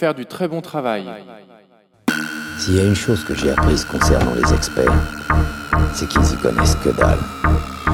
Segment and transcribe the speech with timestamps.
[0.00, 1.06] Faire du très bon travail.
[2.56, 4.94] S'il y a une chose que j'ai apprise concernant les experts,
[5.92, 7.18] c'est qu'ils y connaissent que dalle.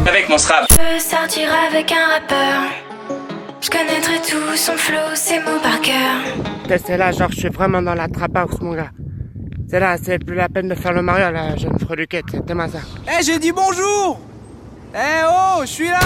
[0.07, 0.69] Avec mon strap.
[0.71, 2.61] Je veux sortir avec un rappeur.
[3.61, 6.79] Je connaîtrai tout son flow, ses mots par cœur.
[6.79, 8.93] C'est là, genre, je suis vraiment dans la trap house, mon gars.
[9.69, 12.69] C'est là, c'est plus la peine de faire le Mario, la jeune freluquette, c'est tellement
[12.69, 12.79] ça.
[13.09, 14.21] Eh, j'ai dit bonjour
[14.95, 15.99] Eh oh, je suis là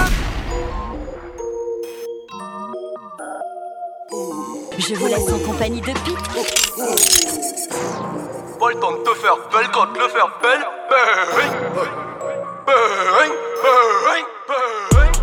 [4.87, 5.95] Je vous laisse en compagnie de Pete.
[8.59, 10.65] Pas le temps de te faire belle quand le faire belle.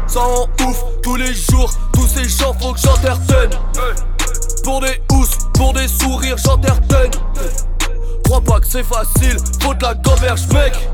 [0.07, 3.51] Ça en ouf tous les jours, tous ces gens faut que j'entertaine.
[4.63, 7.11] Pour des housses, pour des sourires, j'entertaine.
[8.25, 10.89] Crois pas que c'est facile, faut de la gamberge, mec.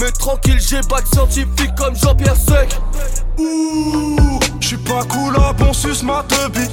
[0.00, 2.76] Mais tranquille, j'ai bac scientifique comme Jean-Pierre Sec.
[3.38, 6.68] Ouh, j'suis pas cool à bon sus ma teubie.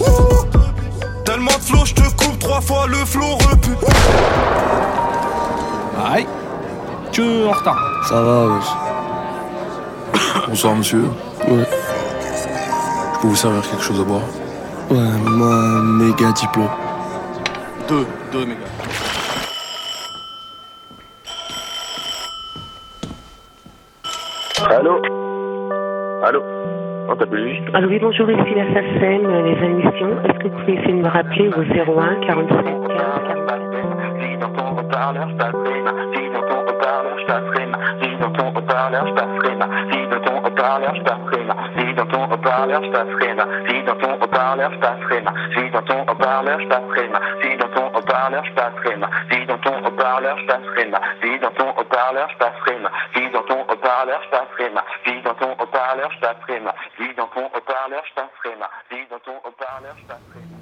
[1.26, 3.72] Tellement de flow, j'te coupe trois fois le flow repu.
[6.14, 6.28] Aïe
[7.12, 7.78] Tu es en retard
[8.08, 8.66] Ça va, wesh.
[10.48, 11.06] Bonsoir, monsieur.
[11.48, 11.66] Ouais.
[13.14, 14.22] Je peux vous servir quelque chose à boire?
[14.90, 16.70] Ouais, moi, méga diplôme.
[17.88, 18.66] Deux, deux méga.
[24.70, 25.02] Allô?
[26.24, 26.42] Allô?
[27.74, 30.22] Ah oui, bonjour, ici la SACEM, euh, les admissions.
[30.24, 32.98] Est-ce que vous pouvez essayer de me rappeler au 01 47 15
[33.28, 33.61] 45
[34.92, 35.94] betalen, staat prima.
[36.12, 37.78] Wie wil toch betalen, staat prima.
[38.00, 39.68] de wil toch betalen, staat prima.
[39.90, 41.56] Wie wil toch betalen, staat prima.
[41.76, 43.46] de wil toch betalen, staat prima.
[43.64, 45.34] Wie wil toch betalen, staat prima.
[45.54, 47.20] de wil toch betalen, staat prima.
[47.40, 49.10] Wie wil toch betalen, staat prima.
[49.30, 51.00] de wil toch betalen, staat prima.
[51.20, 52.92] Wie wil toch betalen, staat prima.
[53.14, 54.84] de wil toch betalen, staat prima.
[55.04, 56.74] Wie wil toch betalen, staat prima.
[56.98, 58.70] de wil toch betalen, staat prima.
[58.88, 60.61] Wie wil toch betalen, staat prima.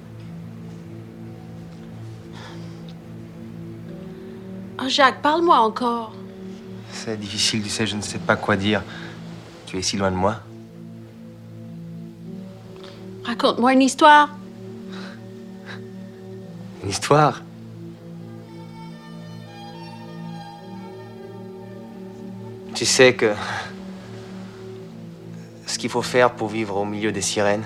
[4.82, 6.12] Oh Jacques, parle-moi encore.
[6.92, 8.82] C'est difficile, tu sais, je ne sais pas quoi dire.
[9.66, 10.36] Tu es si loin de moi.
[13.24, 14.30] Raconte-moi une histoire.
[16.82, 17.42] Une histoire?
[22.74, 23.34] Tu sais que
[25.66, 27.64] ce qu'il faut faire pour vivre au milieu des sirènes,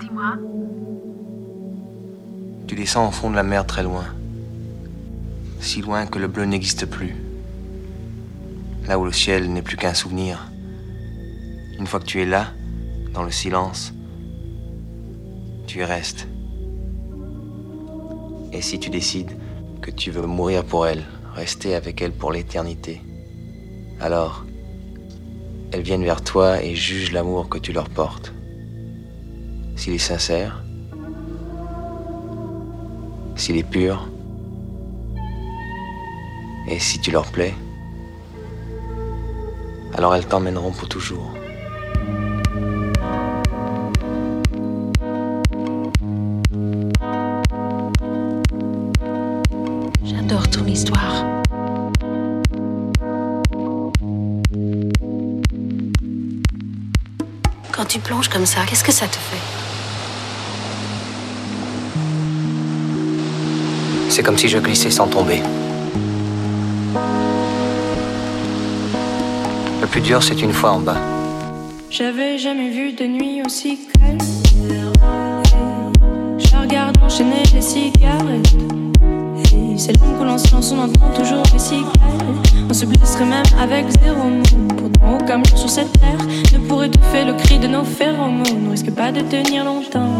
[0.00, 0.36] Dis-moi.
[2.66, 4.06] Tu descends au fond de la mer très loin.
[5.60, 7.14] Si loin que le bleu n'existe plus.
[8.86, 10.50] Là où le ciel n'est plus qu'un souvenir.
[11.78, 12.52] Une fois que tu es là,
[13.12, 13.92] dans le silence,
[15.66, 16.26] tu y restes.
[18.52, 19.36] Et si tu décides
[19.82, 21.04] que tu veux mourir pour elle,
[21.34, 23.02] rester avec elle pour l'éternité,
[24.00, 24.44] alors
[25.72, 28.32] elles viennent vers toi et jugent l'amour que tu leur portes.
[29.76, 30.63] S'il est sincère,
[33.36, 34.08] s'il est pur,
[36.68, 37.54] et si tu leur plais,
[39.96, 41.30] alors elles t'emmèneront pour toujours.
[50.04, 51.24] J'adore ton histoire.
[57.72, 59.53] Quand tu plonges comme ça, qu'est-ce que ça te fait?
[64.14, 65.42] C'est comme si je glissais sans tomber.
[69.80, 70.98] Le plus dur, c'est une fois en bas.
[71.90, 74.18] J'avais jamais vu de nuit aussi calme.
[76.38, 78.54] Je regarde enchaîner les cigarettes.
[79.52, 81.90] Et c'est long que l'on se lance, on entend toujours les cigales.
[82.70, 84.44] On se blesserait même avec zéro mot.
[84.76, 88.68] Pourtant, aucun jour sur cette terre ne pourrait étouffer le cri de nos phéromones.
[88.68, 90.13] On risque pas de tenir longtemps.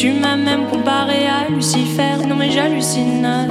[0.00, 2.24] Tu m'as même comparé à Lucifer.
[2.24, 3.48] Non, mais j'hallucine.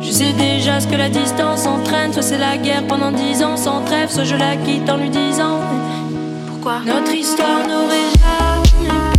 [0.00, 2.14] Je sais déjà ce que la distance entraîne.
[2.14, 5.10] Soit c'est la guerre pendant dix ans sans trêve, soit je la quitte en lui
[5.10, 5.60] disant
[6.46, 6.80] Pourquoi?
[6.86, 9.10] Notre histoire n'aurait jamais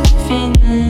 [0.00, 0.83] pu finir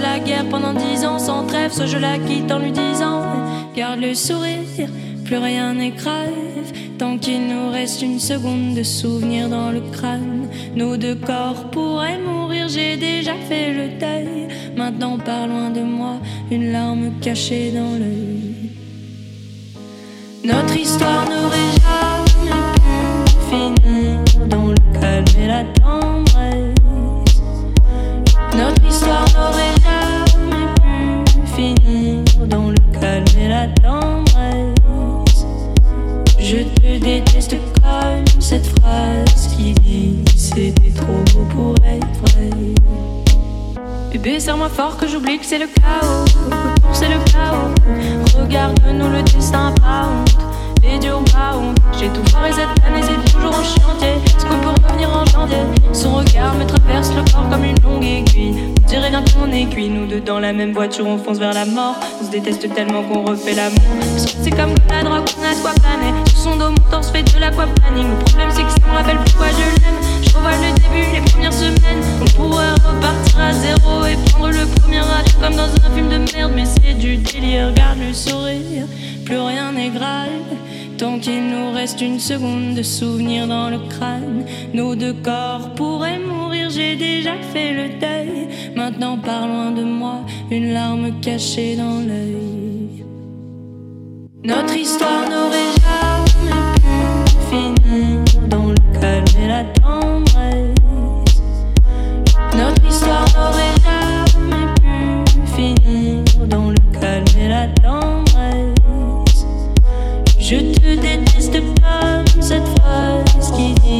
[0.00, 3.22] la guerre pendant dix ans sans trêve, soit je la quitte en lui disant
[3.74, 4.88] Garde le sourire,
[5.24, 6.32] plus rien n'est grave.
[6.98, 12.18] Tant qu'il nous reste une seconde de souvenir dans le crâne, nos deux corps pourraient
[12.18, 12.68] mourir.
[12.68, 14.48] J'ai déjà fait le deuil.
[14.76, 16.14] Maintenant, par loin de moi,
[16.50, 18.70] une larme cachée dans l'œil.
[20.44, 22.52] Notre histoire n'aurait jamais
[23.24, 25.64] pu finir dans le calme et la
[37.06, 42.50] déteste comme cette phrase qui dit c'était trop beau pour être vrai.
[44.10, 46.24] Bébé, serre-moi fort que j'oublie que c'est le chaos.
[46.92, 47.72] C'est le chaos.
[48.36, 50.08] Regarde-nous le destin pas
[51.98, 54.16] J'ai tout foiré cette année, c'est toujours en chantier.
[54.26, 55.56] Est-ce qu'on peut revenir en janvier?
[55.92, 58.54] Son regard me traverse le corps comme une longue aiguille.
[58.82, 59.88] On dirait bien qu'on cuit.
[59.88, 61.96] Nous deux dans la même voiture, on fonce vers la mort.
[62.20, 63.80] On se déteste tellement qu'on refait l'amour.
[64.16, 66.12] C'est comme la drogue, on a de planer.
[66.30, 68.10] Sous son dos, mon torse fait de l'aquaplaning.
[68.10, 70.00] Le problème, c'est que ça me rappelle pourquoi je l'aime.
[70.22, 72.02] Je revois le début, les premières semaines.
[72.20, 76.32] On pourrait repartir à zéro et prendre le premier avion comme dans un film de
[76.32, 76.52] merde.
[76.54, 78.86] Mais c'est du délire, regarde le sourire.
[79.24, 80.55] Plus rien n'est grave.
[80.98, 86.18] Tant qu'il nous reste une seconde de souvenir dans le crâne, nos deux corps pourraient
[86.18, 86.70] mourir.
[86.70, 88.48] J'ai déjà fait le deuil.
[88.74, 90.20] Maintenant, par loin de moi,
[90.50, 93.04] une larme cachée dans l'œil.
[94.42, 96.72] Notre histoire n'aurait jamais
[97.24, 100.74] pu finir dans le calme et la tendresse.
[102.56, 103.65] Notre histoire n'aurait
[110.48, 113.95] Je te déteste comme cette phrase qui dit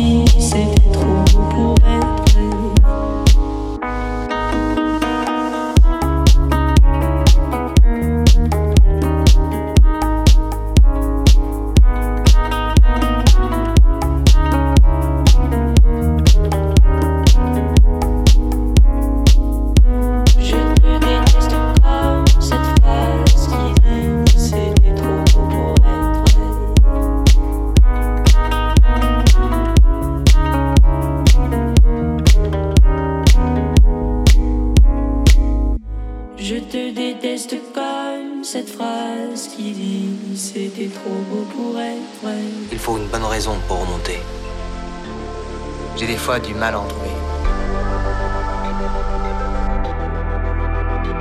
[45.97, 47.09] J'ai des fois du mal à en trouver.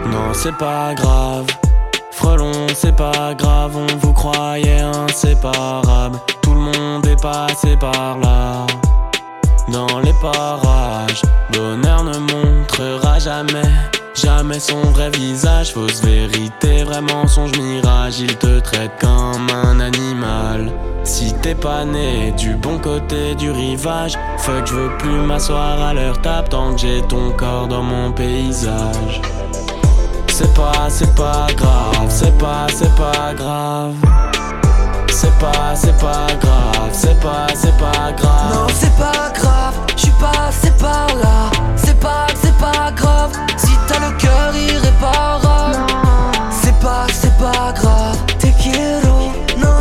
[0.08, 1.46] Non, c'est pas grave.
[2.12, 6.20] Frelon, c'est pas grave, on vous croyait inséparables.
[6.42, 8.68] Tout le monde est passé par là.
[9.70, 11.22] Dans les parages,
[11.54, 13.70] bonheur ne montrera jamais,
[14.14, 15.74] jamais son vrai visage.
[15.74, 18.20] Fausse vérité, vrai mensonge, mirage.
[18.20, 20.72] Il te traite comme un animal.
[21.06, 25.94] Si t'es pas né du bon côté du rivage, fuck, je veux plus m'asseoir à
[25.94, 29.22] leur table tant que j'ai ton corps dans mon paysage.
[30.30, 33.94] C'est pas, c'est pas grave, c'est pas, c'est pas grave.
[35.10, 38.54] C'est pas, c'est pas grave, c'est pas, c'est pas grave.
[38.54, 41.52] Non, c'est pas grave, je suis passé par là.
[41.76, 45.78] C'est pas, c'est pas grave, si t'as le cœur irréparable.
[46.50, 49.05] C'est pas, c'est pas grave, t'es quiero.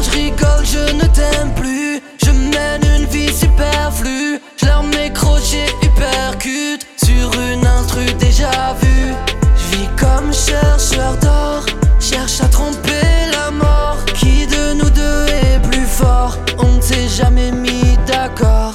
[0.04, 2.02] Je rigole, je ne t'aime plus.
[2.24, 4.40] Je mène une vie superflue.
[4.56, 9.14] Je leur mets crochet hypercute sur une instru déjà vue.
[9.56, 11.64] Je vis comme chercheur d'or,
[12.00, 13.98] cherche à tromper la mort.
[14.14, 16.36] Qui de nous deux est plus fort?
[16.58, 18.74] On ne s'est jamais mis d'accord.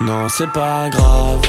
[0.00, 1.40] Non, c'est pas grave.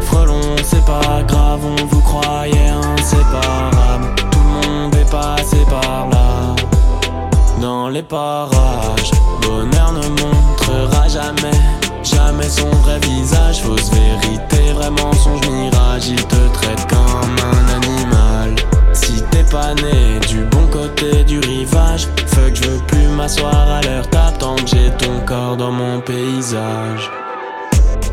[0.00, 4.14] Frelon, c'est pas grave, on vous croyait inséparables.
[4.16, 6.54] Tout le monde est passé par là.
[7.64, 11.58] Dans les parages, bonheur ne montrera jamais,
[12.02, 13.62] jamais son vrai visage.
[13.62, 16.08] Fausse vérité, vrai mensonge, mirage.
[16.08, 18.54] Il te traite comme un animal.
[18.92, 24.32] Si t'es pas né du bon côté du rivage, fuck, je veux plus m'asseoir à
[24.32, 27.10] tant que j'ai ton corps dans mon paysage.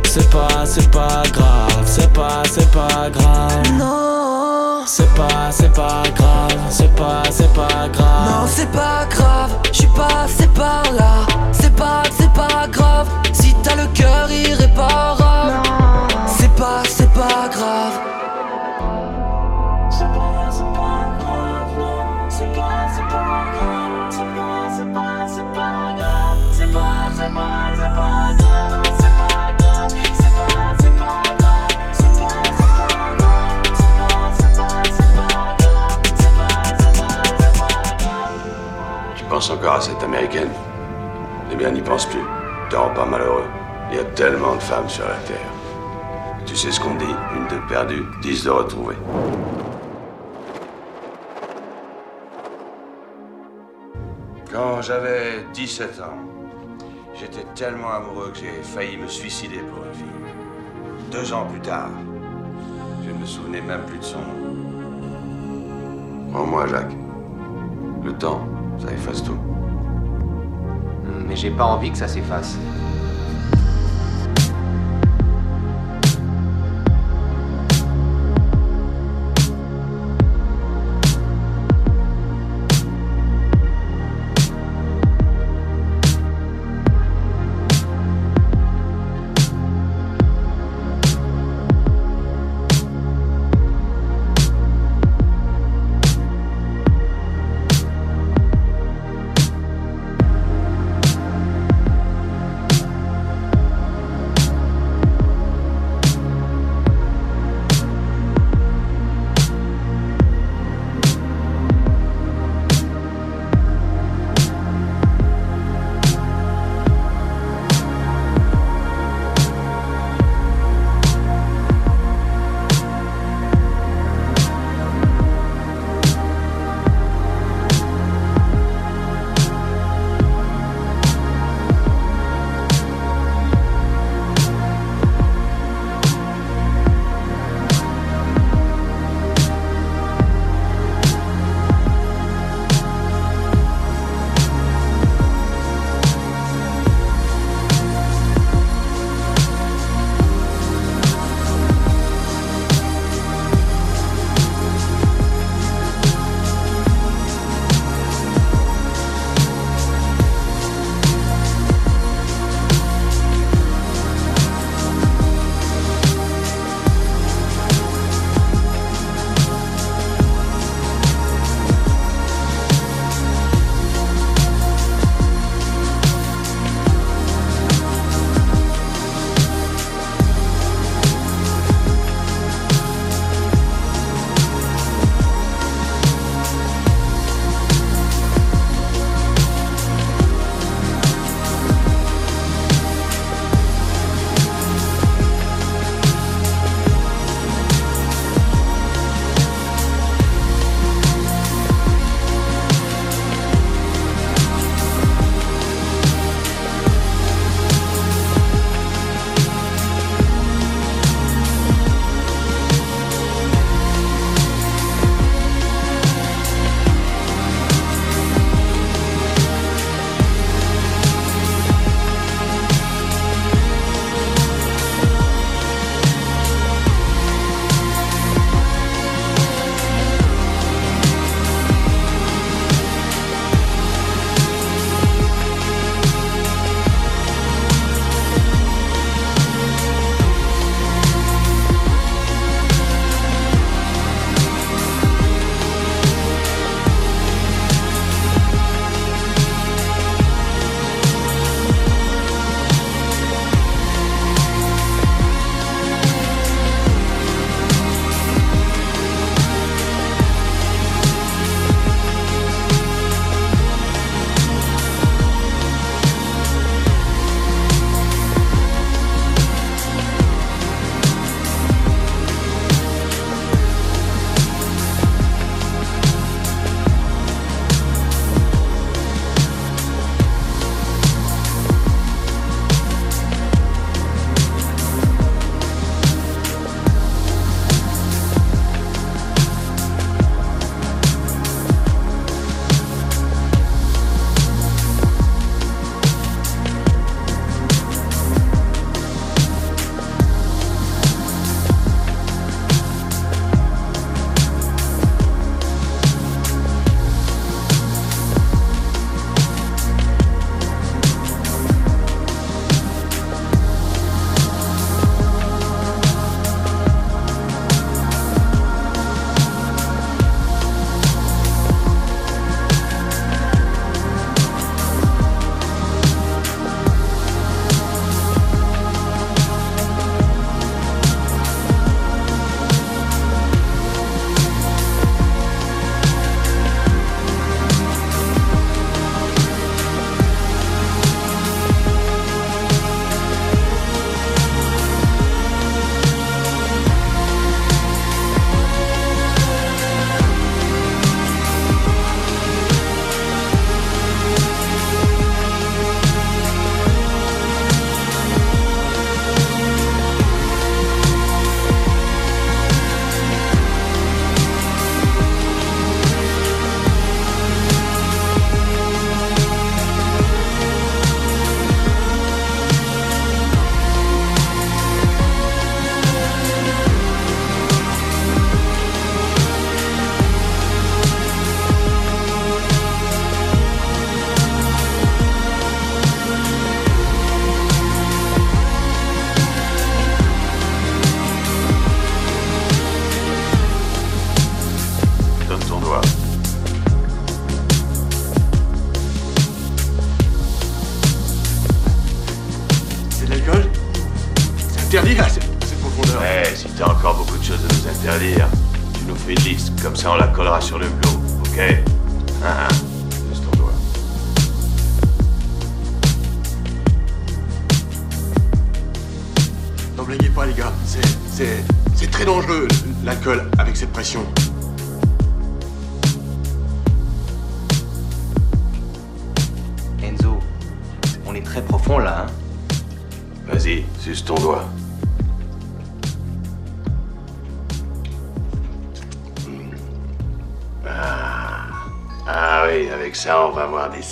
[0.05, 3.69] C'est pas, c'est pas grave, c'est pas, c'est pas grave.
[3.77, 8.29] Non, c'est pas, c'est pas grave, c'est pas, c'est pas grave.
[8.29, 11.25] Non, c'est pas grave, je suis passé par là.
[11.51, 15.20] C'est pas, c'est pas grave, si t'as le cœur irréparable.
[39.49, 40.51] Encore à cette américaine
[41.51, 42.21] Eh bien, n'y pense plus.
[42.69, 43.45] Te rends pas malheureux.
[43.89, 45.37] Il y a tellement de femmes sur la Terre.
[46.45, 48.95] Tu sais ce qu'on dit Une de perdue, dix de retrouvée.
[54.51, 56.17] Quand j'avais 17 ans,
[57.19, 60.07] j'étais tellement amoureux que j'ai failli me suicider pour une fille.
[61.11, 61.89] Deux ans plus tard,
[63.03, 64.51] je ne me souvenais même plus de son nom.
[66.31, 66.95] Prends-moi, Jacques.
[68.03, 68.41] Le temps,
[68.81, 69.37] ça efface tout.
[71.27, 72.57] Mais j'ai pas envie que ça s'efface.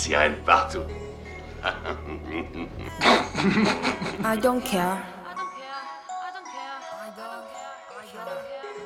[0.00, 0.80] sie einfach, du.
[4.24, 4.96] I don't care.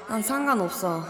[0.09, 1.05] 난 상관없어.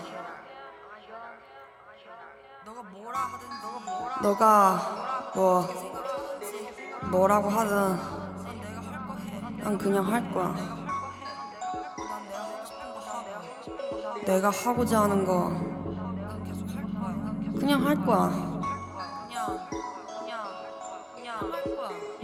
[4.23, 5.67] 너가 뭐
[7.11, 7.99] 뭐라고 하든
[9.63, 10.55] 난 그냥 할 거야.
[14.27, 15.51] 내가 하고자 하는 거
[17.59, 18.44] 그냥 할 거야.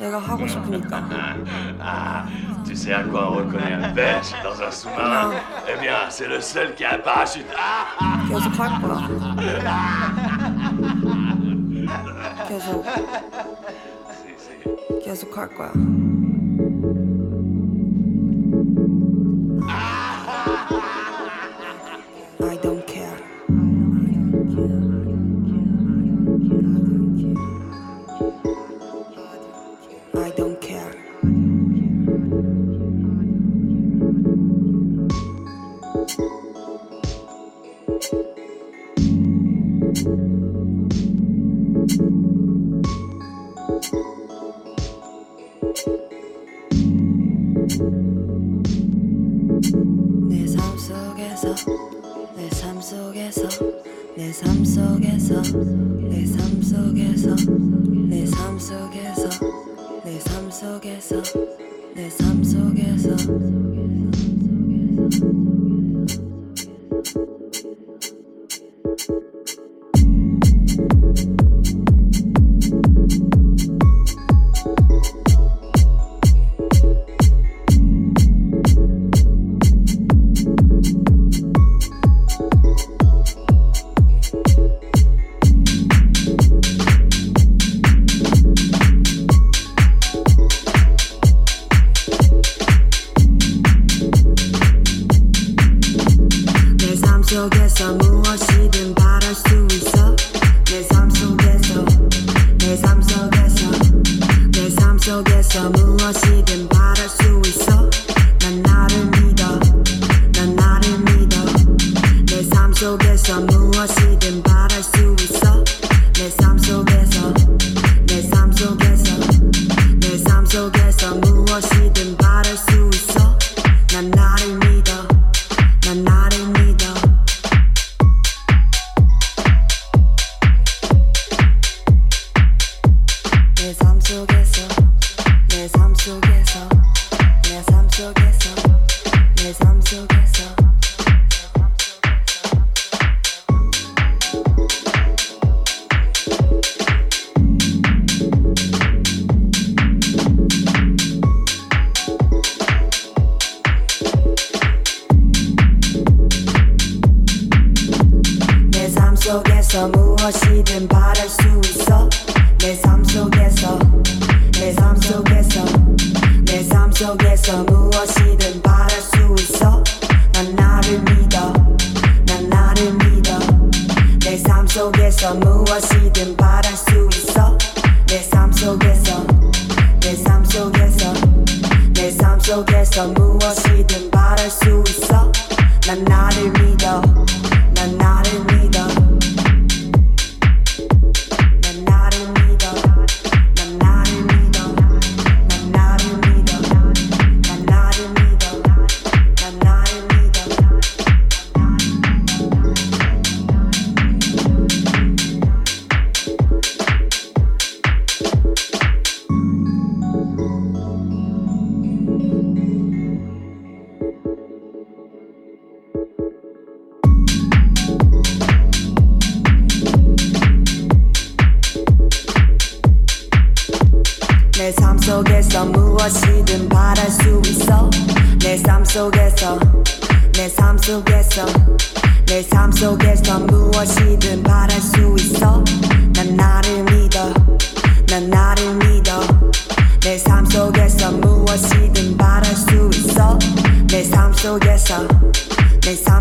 [0.00, 1.04] 내가 하고 싶으니까.
[1.78, 2.24] Ah,
[2.64, 5.32] tu sais à quoi on reconnaît un pêche dans un sous-marin
[5.68, 7.46] Eh bien, c'est le seul qui a un parachute.
[7.54, 9.08] Ah, ah, 계속 할 거야.
[12.48, 12.84] 계속,
[14.10, 15.72] c'est- c'est- 계속 할 거야.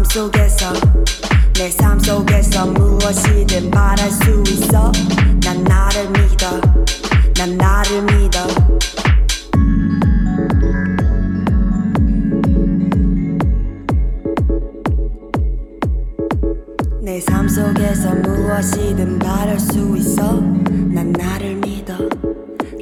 [0.09, 0.73] 속에서
[1.53, 4.91] 내 삶 속에서 무엇이든 바랄 수 있어.
[5.43, 6.59] 난 나를 믿어.
[7.37, 8.47] 난 나를 믿어.
[17.01, 20.39] 내 삶 속에서 무엇이든 바랄 수 있어.
[20.93, 21.95] 난 나를 믿어.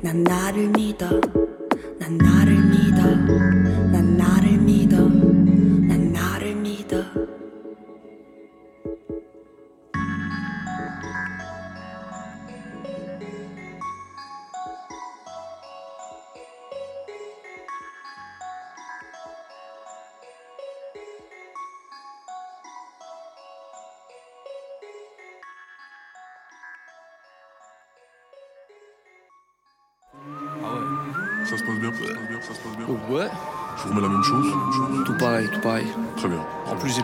[0.03, 1.19] 난 나를 믿어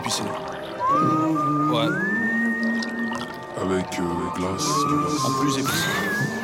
[0.04, 0.22] En plus épicé.
[1.72, 1.88] Ouais.
[3.62, 4.02] Avec euh,
[4.36, 4.68] glace.
[5.24, 5.84] En plus épicé.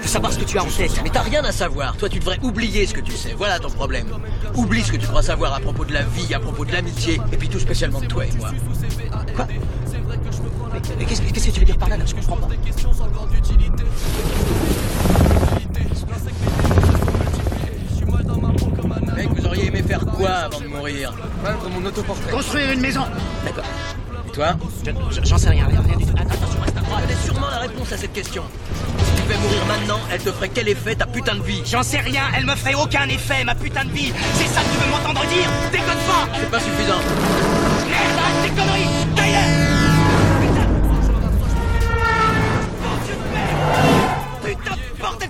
[0.01, 1.95] Faut savoir ce que tu as en tête, mais t'as rien à savoir.
[1.99, 3.35] Toi, tu devrais oublier ce que tu sais.
[3.37, 4.07] Voilà ton problème.
[4.55, 7.21] Oublie ce que tu crois savoir à propos de la vie, à propos de l'amitié,
[7.33, 8.51] et puis tout spécialement de toi et moi.
[9.37, 9.47] Quoi?
[10.73, 12.05] Mais, mais qu'est-ce que qu'est-ce que tu veux dire par là, là?
[12.07, 12.49] Je comprends pas.
[19.21, 21.13] Mec, vous auriez aimé faire quoi avant de mourir
[21.45, 22.33] Peindre mon autoportrait.
[22.33, 23.05] Construire une maison
[23.45, 23.65] D'accord.
[24.27, 24.57] Et toi
[25.25, 26.15] J'en sais rien, rien, rien du tout.
[26.17, 27.03] Attention, reste à droite.
[27.03, 28.45] Connais sûrement la réponse à cette question.
[28.99, 31.83] Si tu devais mourir maintenant, elle te ferait quel effet ta putain de vie J'en
[31.83, 34.83] sais rien, elle me ferait aucun effet, ma putain de vie C'est ça que tu
[34.83, 35.51] veux m'entendre dire?
[35.71, 37.01] Déconne pas C'est pas suffisant.
[37.91, 39.70] Merde, arrête tes conneries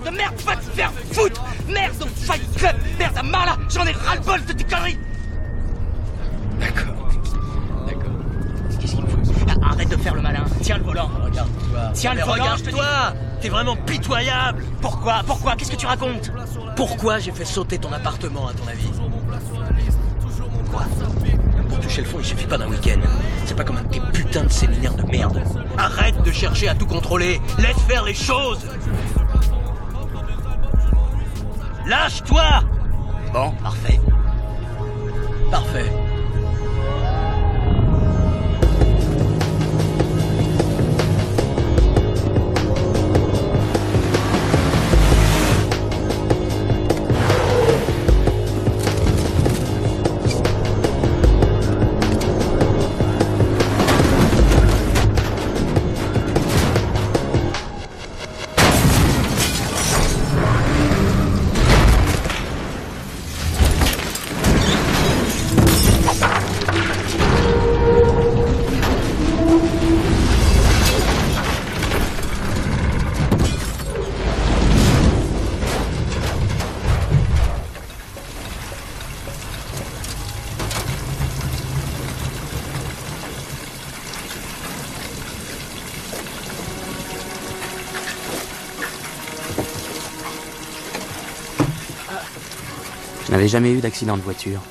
[0.03, 3.85] de merde, va te faire foutre Merde, donc Fight Club Merde, à marre là J'en
[3.85, 4.97] ai ras-le-bol de tes conneries
[6.59, 6.93] D'accord.
[7.87, 8.11] D'accord.
[8.79, 9.17] Qu'est-ce qu'il me faut
[9.49, 11.91] Ah, Arrête de faire le malin, tiens le volant Regarde-toi.
[11.93, 16.31] Tiens le volant, regarde-toi T'es vraiment pitoyable Pourquoi Pourquoi Qu'est-ce que tu racontes
[16.75, 18.89] Pourquoi j'ai fait sauter ton appartement, à ton avis
[20.71, 20.83] Quoi
[21.69, 22.99] Pour toucher le fond, il suffit pas d'un week-end.
[23.45, 25.41] C'est pas comme un de tes putains de séminaires de merde.
[25.77, 27.41] Arrête de chercher à tout contrôler.
[27.57, 28.59] Laisse faire les choses.
[31.91, 32.61] Lâche-toi
[33.33, 33.99] Bon, parfait.
[35.51, 35.91] Parfait.
[93.41, 94.61] Je n'avais jamais eu d'accident de voiture.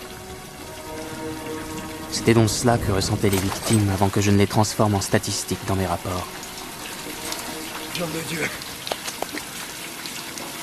[2.12, 5.59] C'était donc cela que ressentaient les victimes avant que je ne les transforme en statistiques
[5.66, 6.24] dans mes rapports.
[7.98, 8.42] Nom de Dieu.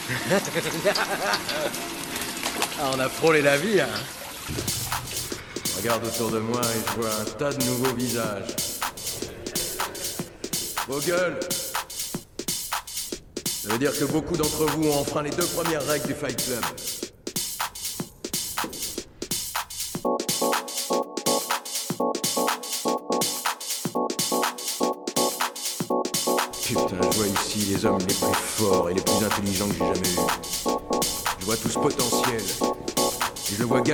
[2.80, 3.90] ah, on a frôlé la vie, hein.
[5.66, 8.56] Je regarde autour de moi et je vois un tas de nouveaux visages.
[10.88, 11.42] Vos gueules
[13.44, 16.42] Ça veut dire que beaucoup d'entre vous ont enfreint les deux premières règles du Fight
[16.42, 16.64] Club.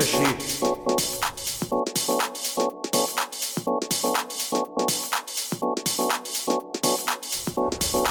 [0.05, 0.17] Je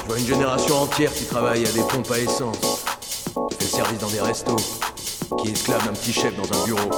[0.07, 2.57] vois une génération entière qui travaille à des pompes à essence,
[3.51, 4.57] qui fait le service dans des restos,
[5.43, 6.91] qui esclave un petit chef dans un bureau.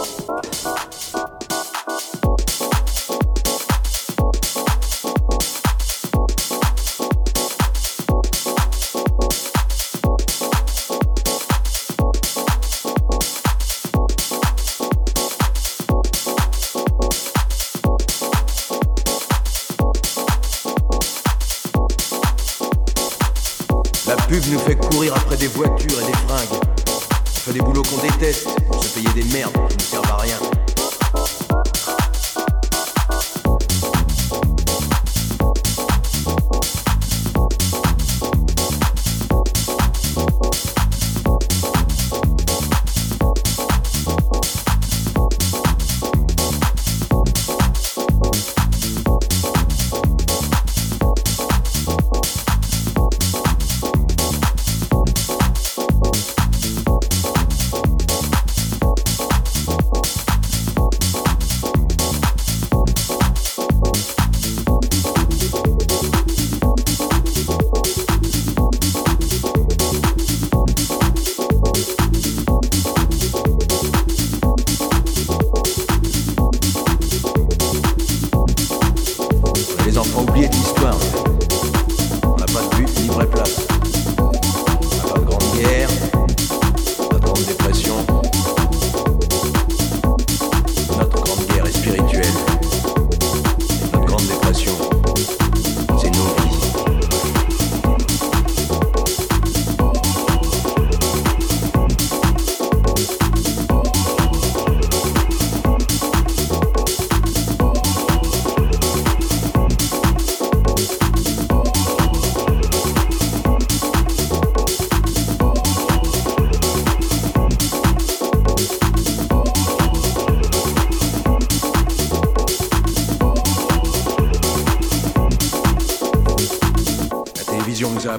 [25.45, 26.59] Des voitures et des fringues.
[26.87, 28.49] On fait des boulots qu'on déteste
[28.81, 30.54] se payer des merdes qui ne servent à rien.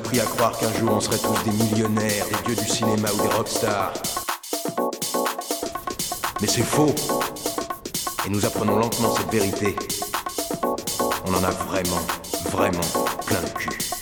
[0.05, 3.21] Appris à croire qu'un jour on serait tous des millionnaires, des dieux du cinéma ou
[3.21, 3.93] des rockstars.
[6.41, 6.93] Mais c'est faux.
[8.25, 9.75] Et nous apprenons lentement cette vérité.
[11.25, 12.05] On en a vraiment,
[12.51, 12.81] vraiment
[13.25, 13.94] plein le cul.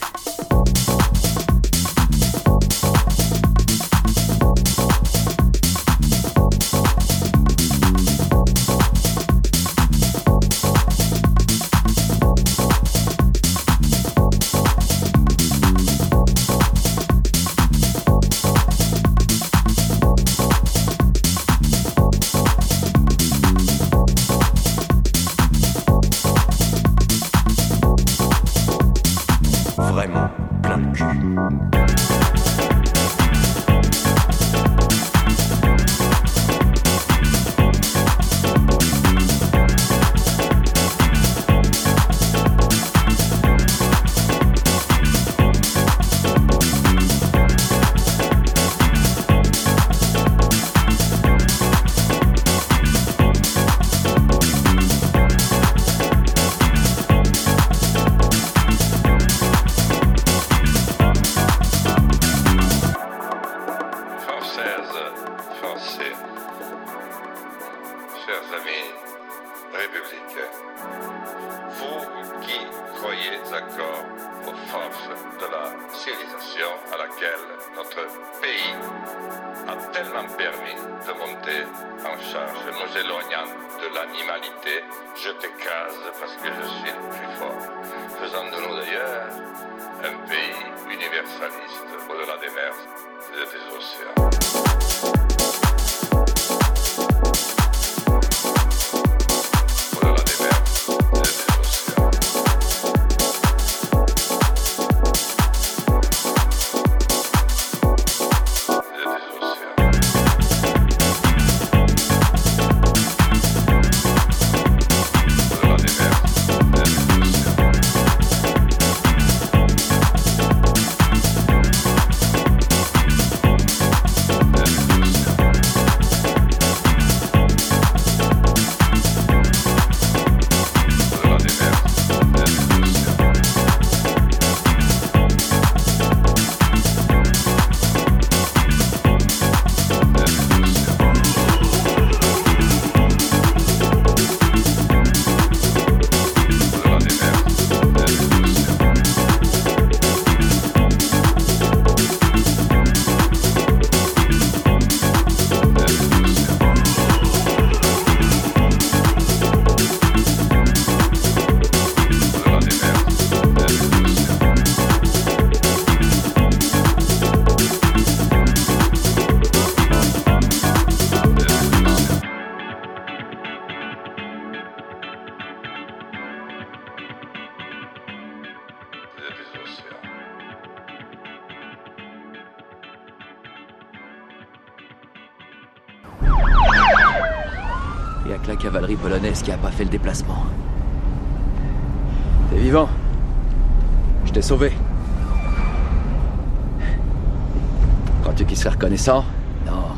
[198.64, 199.26] Crois-tu qu'il serait reconnaissant
[199.66, 199.96] Non.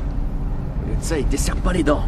[1.00, 2.04] Ça, il desserre pas les dents.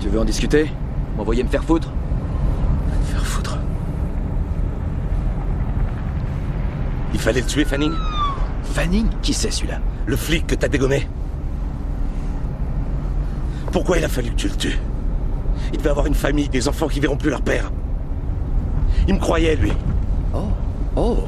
[0.00, 0.70] Tu veux en discuter?
[1.16, 1.90] M'envoyer me faire foutre?
[1.90, 3.58] Me faire foutre.
[7.12, 7.92] Il fallait le tuer, Fanning.
[8.62, 9.08] Fanning?
[9.22, 9.80] Qui c'est celui-là?
[10.06, 11.06] Le flic que t'as dégommé.
[13.72, 14.78] Pourquoi il a fallu que tu le tues?
[15.72, 17.70] Il devait avoir une famille, des enfants qui verront plus leur père.
[19.06, 19.72] Il me croyait, lui.
[20.32, 20.48] Oh.
[20.96, 21.24] Oh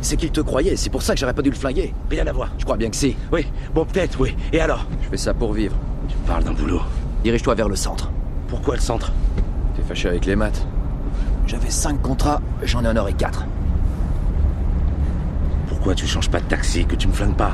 [0.00, 1.92] C'est- qu'il te croyait, c'est pour ça que j'aurais pas dû le flinguer.
[2.10, 2.50] Rien à voir.
[2.58, 3.16] Je crois bien que si.
[3.32, 4.36] Oui, bon, peut-être, oui.
[4.52, 4.86] Et alors?
[5.02, 5.76] Je fais ça pour vivre.
[6.08, 6.80] Tu parles d'un boulot.
[7.24, 8.10] Dirige-toi vers le centre.
[8.48, 9.12] Pourquoi le centre?
[9.76, 10.66] T'es fâché avec les maths
[11.46, 13.44] J'avais cinq contrats, j'en ai honoré quatre.
[15.68, 17.52] Pourquoi tu changes pas de taxi, que tu me flingues pas?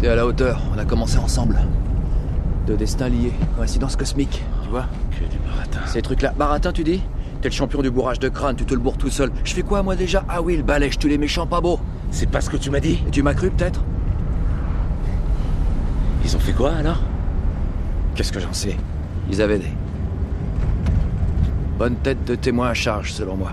[0.00, 1.58] T'es à la hauteur, on a commencé ensemble.
[2.66, 5.80] Deux destins liés, coïncidence cosmique, tu vois Que du baratin.
[5.86, 6.32] Ces trucs-là.
[6.36, 7.02] Baratin, tu dis?
[7.40, 9.30] T'es le champion du bourrage de crâne, tu te le bourres tout seul.
[9.44, 10.24] Je fais quoi, moi, déjà?
[10.28, 11.78] Ah oui, le balai, je tue les méchants pas beaux.
[12.10, 13.82] C'est pas ce que tu m'as dit Et tu m'as cru, peut-être?
[16.24, 17.00] Ils ont fait quoi, alors?
[18.14, 18.76] Qu'est-ce que j'en sais?
[19.30, 19.72] Ils avaient des...
[21.78, 23.52] Bonne tête de témoin à charge, selon moi.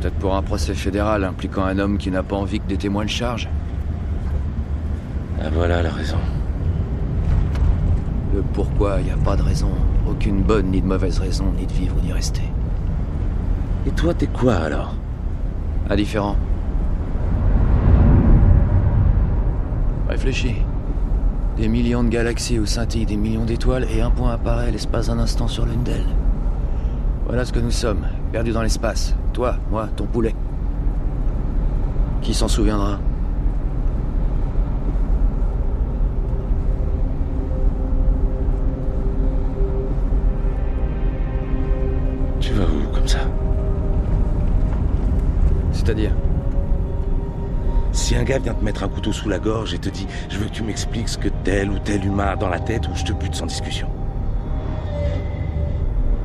[0.00, 3.02] Peut-être pour un procès fédéral impliquant un homme qui n'a pas envie que des témoins
[3.02, 3.48] le chargent.
[5.40, 6.16] Ah voilà la raison.
[8.34, 9.70] Le pourquoi, y a pas de raison.
[10.08, 12.42] Aucune bonne ni de mauvaise raison, ni de vivre d'y rester.
[13.86, 14.94] Et toi, t'es quoi, alors
[15.90, 16.36] Indifférent.
[20.08, 20.56] Réfléchis.
[21.56, 25.18] Des millions de galaxies où scintillent des millions d'étoiles et un point apparaît l'espace d'un
[25.18, 26.08] instant sur l'une d'elles.
[27.26, 29.14] Voilà ce que nous sommes, perdus dans l'espace.
[29.32, 30.34] Toi, moi, ton poulet.
[32.22, 32.98] Qui s'en souviendra?
[45.84, 46.12] C'est-à-dire
[47.92, 50.38] Si un gars vient te mettre un couteau sous la gorge et te dit «Je
[50.38, 52.94] veux que tu m'expliques ce que tel ou tel humain a dans la tête ou
[52.94, 53.88] je te bute sans discussion.»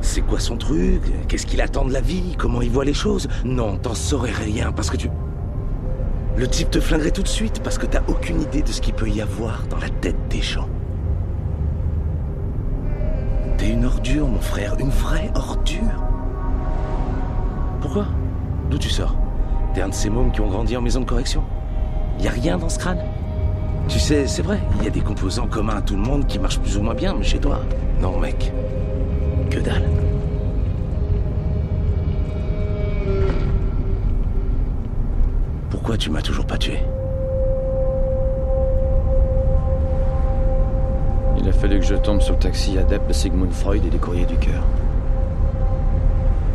[0.00, 1.02] C'est quoi son truc?
[1.28, 2.34] Qu'est-ce qu'il attend de la vie?
[2.38, 3.28] Comment il voit les choses?
[3.44, 5.10] Non, t'en saurais rien parce que tu...
[6.36, 8.94] Le type te flinguerait tout de suite parce que t'as aucune idée de ce qu'il
[8.94, 10.68] peut y avoir dans la tête des gens.
[13.58, 16.02] T'es une ordure, mon frère, une vraie ordure.
[17.82, 18.06] Pourquoi?
[18.70, 19.14] D'où tu sors?
[19.74, 21.42] T'es un de ces mômes qui ont grandi en maison de correction
[22.18, 23.04] Y a rien dans ce crâne
[23.88, 26.38] Tu sais, c'est vrai, il y a des composants communs à tout le monde qui
[26.38, 27.60] marchent plus ou moins bien, mais chez toi,
[28.00, 28.52] non mec.
[29.48, 29.88] Que dalle.
[35.70, 36.78] Pourquoi tu m'as toujours pas tué?
[41.38, 43.98] Il a fallu que je tombe sur le taxi adepte de Sigmund Freud et des
[43.98, 44.62] courriers du cœur.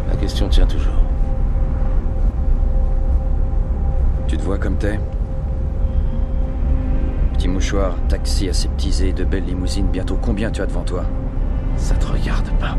[0.10, 1.05] La question tient toujours.
[4.28, 5.00] Tu te vois comme t'es
[7.34, 11.04] Petit mouchoir, taxi aseptisé, de belles limousines, bientôt combien tu as devant toi
[11.78, 12.78] Ça te regarde pas.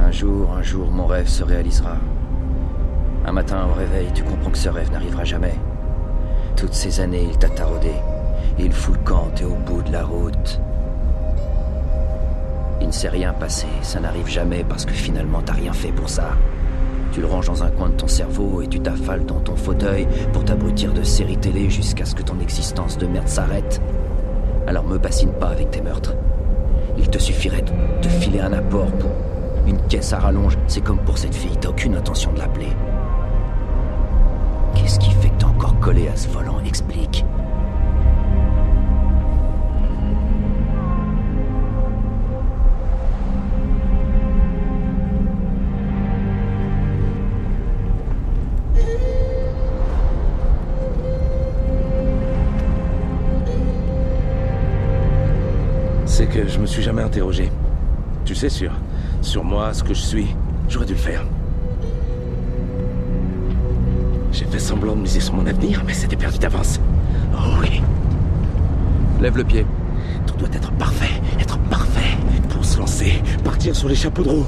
[0.00, 1.96] Un jour, un jour, mon rêve se réalisera.
[3.24, 5.54] Un matin, au réveil, tu comprends que ce rêve n'arrivera jamais.
[6.54, 7.92] Toutes ces années, il t'a taraudé.
[8.58, 10.60] Il fout le camp, t'es au bout de la route.
[12.80, 16.08] Il ne s'est rien passé, ça n'arrive jamais parce que finalement t'as rien fait pour
[16.08, 16.30] ça.
[17.16, 20.06] Tu le ranges dans un coin de ton cerveau et tu t'affales dans ton fauteuil
[20.34, 23.80] pour t'abrutir de séries télé jusqu'à ce que ton existence de merde s'arrête.
[24.66, 26.14] Alors me bassine pas avec tes meurtres.
[26.98, 29.08] Il te suffirait de te filer un apport pour
[29.66, 30.58] une caisse à rallonge.
[30.66, 32.68] C'est comme pour cette fille, t'as aucune intention de l'appeler.
[34.74, 36.60] Qu'est-ce qui fait que t'es encore collé à ce volant?
[36.66, 37.24] Explique.
[56.46, 57.50] Je me suis jamais interrogé.
[58.24, 58.72] Tu sais, sur,
[59.22, 60.36] sur moi, ce que je suis,
[60.68, 61.24] j'aurais dû le faire.
[64.32, 66.80] J'ai fait semblant de miser sur mon avenir, mais c'était perdu d'avance.
[67.34, 67.80] Oh oui.
[69.20, 69.64] Lève le pied.
[70.26, 72.16] Tout doit être parfait, être parfait
[72.50, 74.46] pour se lancer, partir sur les chapeaux de roue.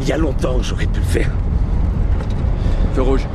[0.00, 1.30] Il y a longtemps j'aurais pu le faire.
[2.94, 3.26] Feu rouge.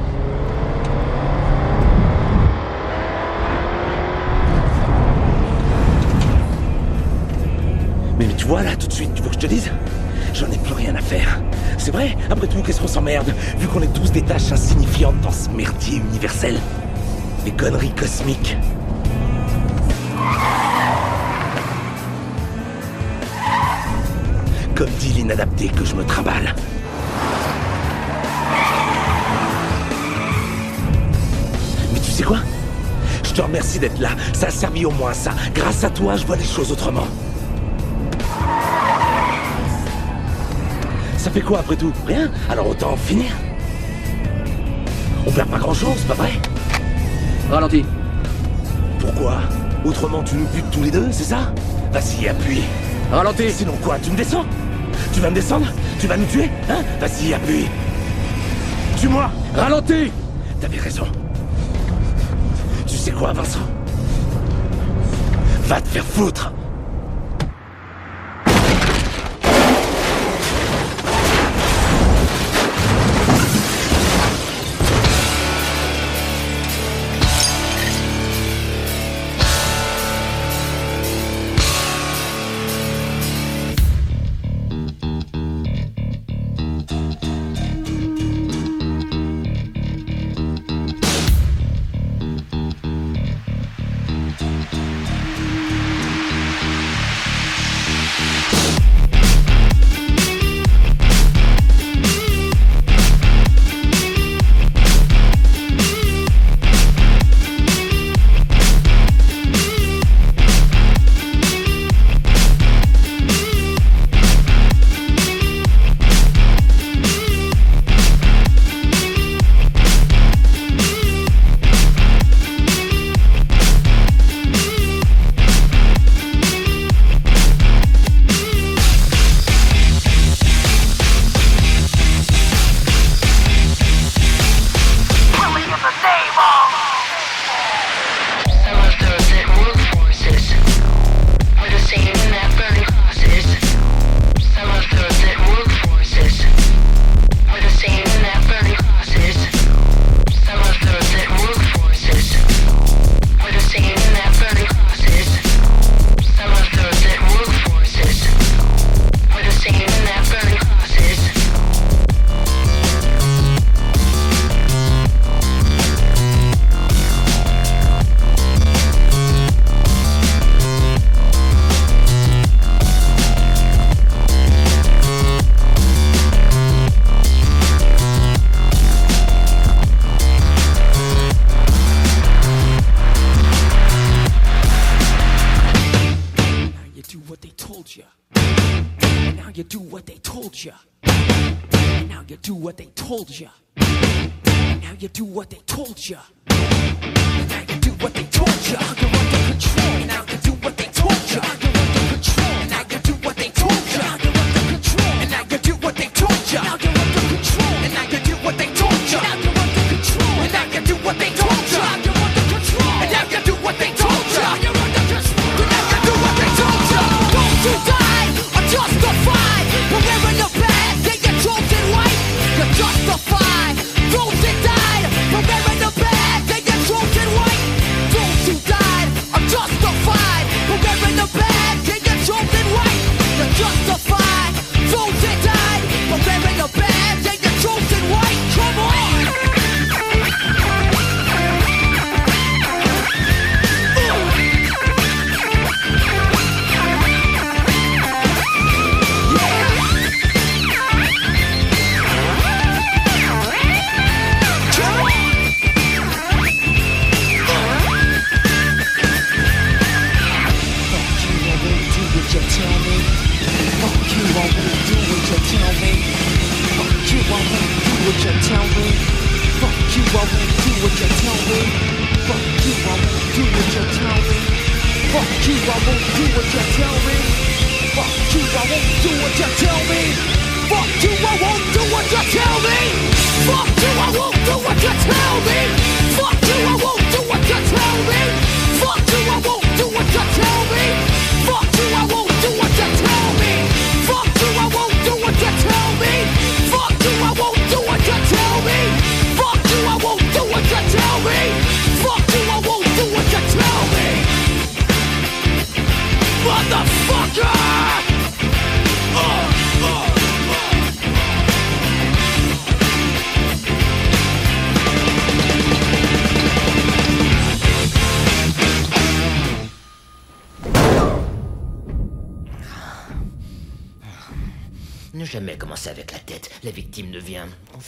[8.45, 9.71] Tu vois là, tout de suite, tu veux que je te dise?
[10.35, 11.41] J'en ai plus rien à faire.
[11.79, 12.15] C'est vrai?
[12.29, 13.33] Après tout, qu'est-ce qu'on s'emmerde?
[13.57, 16.59] Vu qu'on est tous des tâches insignifiantes dans ce merdier universel.
[17.43, 18.55] Les conneries cosmiques.
[24.75, 26.53] Comme dit l'inadapté que je me trimballe.
[31.91, 32.37] Mais tu sais quoi?
[33.23, 34.09] Je te remercie d'être là.
[34.33, 35.31] Ça a servi au moins à ça.
[35.55, 37.07] Grâce à toi, je vois les choses autrement.
[41.25, 43.31] Ça fait quoi après tout Rien Alors autant en finir.
[45.25, 46.33] On perd pas grand chose, pas vrai
[47.49, 47.83] Ralenti.
[48.99, 49.39] Pourquoi
[49.83, 51.51] Autrement tu nous butes tous les deux, c'est ça
[51.91, 52.61] Vas-y, appuie.
[53.11, 53.49] Ralenti.
[53.49, 54.45] Sinon quoi Tu me descends
[55.13, 55.65] Tu vas me descendre
[55.99, 57.65] Tu vas nous tuer Hein Vas-y, appuie.
[59.01, 60.11] Tue-moi Ralenti
[60.61, 61.07] T'avais raison.
[62.85, 63.67] Tu sais quoi, Vincent
[65.63, 66.53] Va te faire foutre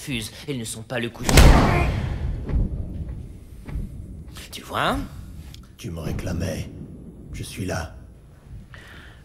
[0.08, 0.32] confuse.
[0.48, 1.34] Elles ne sont pas le cousin.
[4.52, 4.98] Tu vois?
[5.78, 6.70] Tu me réclamais.
[7.34, 7.96] Je suis là.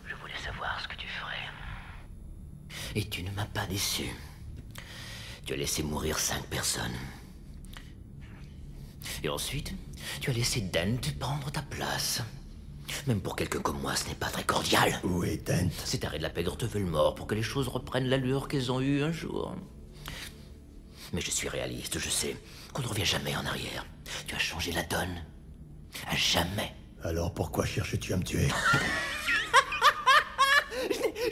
[0.05, 2.97] Je voulais savoir ce que tu ferais.
[2.97, 4.05] Et tu ne m'as pas déçu.
[5.47, 6.99] Tu as laissé mourir cinq personnes.
[9.23, 9.73] Et ensuite,
[10.21, 12.23] tu as laissé Dan te prendre ta place.
[13.07, 15.01] Même pour quelqu'un comme moi, ce n'est pas très cordial.
[15.05, 17.43] Où est Dan Cet arrêt de la pègre te veut le mort pour que les
[17.43, 19.55] choses reprennent l'allure qu'elles ont eue un jour.
[21.13, 22.37] Mais je suis réaliste, je sais
[22.73, 23.85] qu'on ne revient jamais en arrière.
[24.27, 25.23] Tu as changé la donne.
[26.09, 26.75] À jamais.
[27.05, 28.49] Alors pourquoi cherches-tu à me tuer?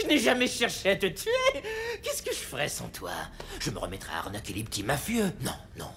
[0.01, 1.63] Je n'ai jamais cherché à te tuer.
[2.03, 3.13] Qu'est-ce que je ferais sans toi?
[3.59, 5.33] Je me remettrais à arnaquer les petits mafieux.
[5.41, 5.91] Non, non.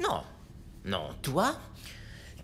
[0.00, 0.22] Non.
[0.84, 1.58] Non, toi,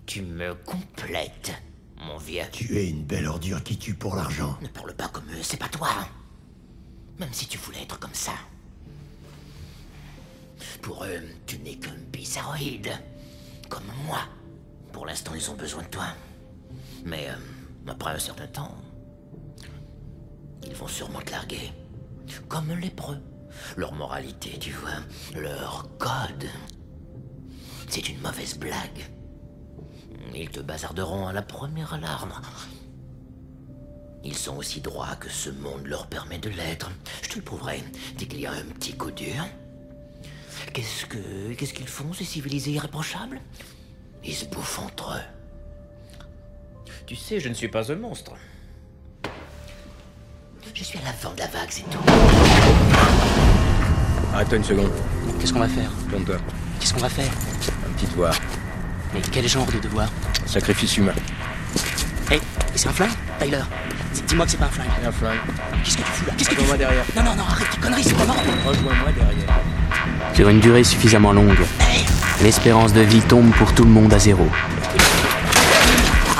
[0.07, 1.53] tu me complètes,
[1.97, 2.45] mon vieux.
[2.53, 4.57] Tu es une belle ordure qui tue pour l'argent.
[4.63, 5.89] Ne parle pas comme eux, c'est pas toi.
[7.19, 8.33] Même si tu voulais être comme ça.
[10.83, 12.91] Pour eux, tu n'es qu'un bizarroïde.
[13.69, 14.21] Comme moi.
[14.93, 16.09] Pour l'instant, ils ont besoin de toi.
[17.05, 17.37] Mais euh,
[17.87, 18.75] après un certain temps,
[20.65, 21.73] ils vont sûrement te larguer.
[22.49, 23.19] Comme lépreux.
[23.77, 25.01] Leur moralité, tu vois,
[25.35, 26.49] leur code.
[27.89, 29.11] C'est une mauvaise blague.
[30.35, 32.33] Ils te bazarderont à la première alarme.
[34.25, 36.91] Ils sont aussi droits que ce monde leur permet de l'être.
[37.23, 37.83] Je te le prouverai
[38.17, 39.45] dès qu'il y a un petit coup dur.
[40.73, 41.53] Qu'est-ce que.
[41.55, 43.41] Qu'est-ce qu'ils font, ces civilisés irréprochables?
[44.25, 45.23] Ils se bouffent entre eux.
[47.07, 48.33] Tu sais, je ne suis pas un monstre.
[50.75, 51.99] Je suis à l'avant de la vague, c'est tout.
[54.33, 54.93] Arrête-toi une seconde.
[55.41, 55.91] Qu'est-ce qu'on va faire?
[56.11, 56.37] Tourne-toi.
[56.79, 57.33] Qu'est-ce qu'on va faire?
[57.87, 58.35] Un petit devoir.
[59.15, 60.09] Mais quel genre de devoir?
[60.47, 61.15] Sacrifice humain.
[62.31, 62.41] Hé, hey,
[62.75, 63.11] c'est un flingue
[63.41, 63.59] Tyler,
[64.13, 64.87] dis- dis-moi que c'est pas un flingue.
[65.07, 65.39] Un flingue.
[65.85, 67.05] Qu'est-ce que tu fous là Qu'est-ce que tu Rejoins-moi fous derrière.
[67.17, 68.43] Non, non, non, arrête tes conneries, c'est pas marrant.
[68.67, 70.35] Rejoins-moi derrière.
[70.35, 71.57] Sur une durée suffisamment longue,
[72.43, 74.47] l'espérance de vie tombe pour tout le monde à zéro.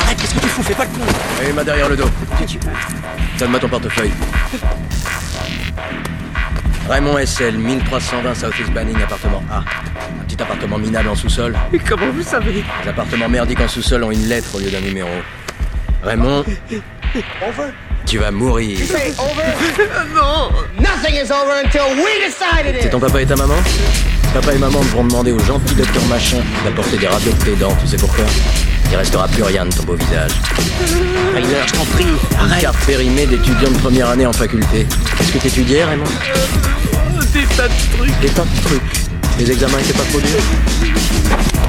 [0.01, 1.05] Arrête, qu'est-ce que tu fous Fais pas le con
[1.41, 2.11] Allez, main derrière le dos.
[3.39, 4.13] Donne-moi ton portefeuille.
[6.89, 9.59] Raymond SL, 1320 South East Banning, appartement A.
[9.59, 11.55] Un petit appartement minable en sous-sol.
[11.73, 12.65] Et comment vous savez?
[12.85, 15.09] Les appartements merdiques en sous-sol ont une lettre au lieu d'un numéro.
[16.03, 16.45] Raymond,
[18.07, 18.79] tu vas mourir.
[20.15, 23.57] Non Nothing is over until we decided C'est ton papa et ta maman?
[24.33, 27.77] Papa et maman devront demander au gentil docteur machin d'apporter des radios de tes dents,
[27.81, 28.25] tu sais pourquoi?
[28.91, 30.31] Il restera plus rien de ton beau visage.
[31.35, 32.07] Tyler, je t'en prie,
[32.39, 34.87] arrête Carte périmée d'étudiant de première année en faculté.
[35.17, 36.05] Qu'est-ce que t'étudiais, Raymond?
[37.33, 38.83] Des tas de trucs Des tas de trucs.
[39.39, 41.68] Les examens étaient pas trop durs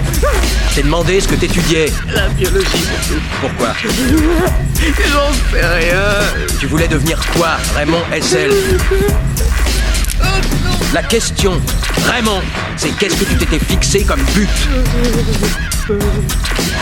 [0.79, 1.91] t'ai demandé ce que t'étudiais.
[2.15, 2.87] La biologie,
[3.41, 3.73] Pourquoi?
[3.83, 6.03] J'en sais rien.
[6.57, 8.51] Tu voulais devenir quoi, Raymond SL
[10.93, 11.59] La question,
[12.09, 12.41] Raymond,
[12.77, 14.49] c'est qu'est-ce que tu t'étais fixé comme but?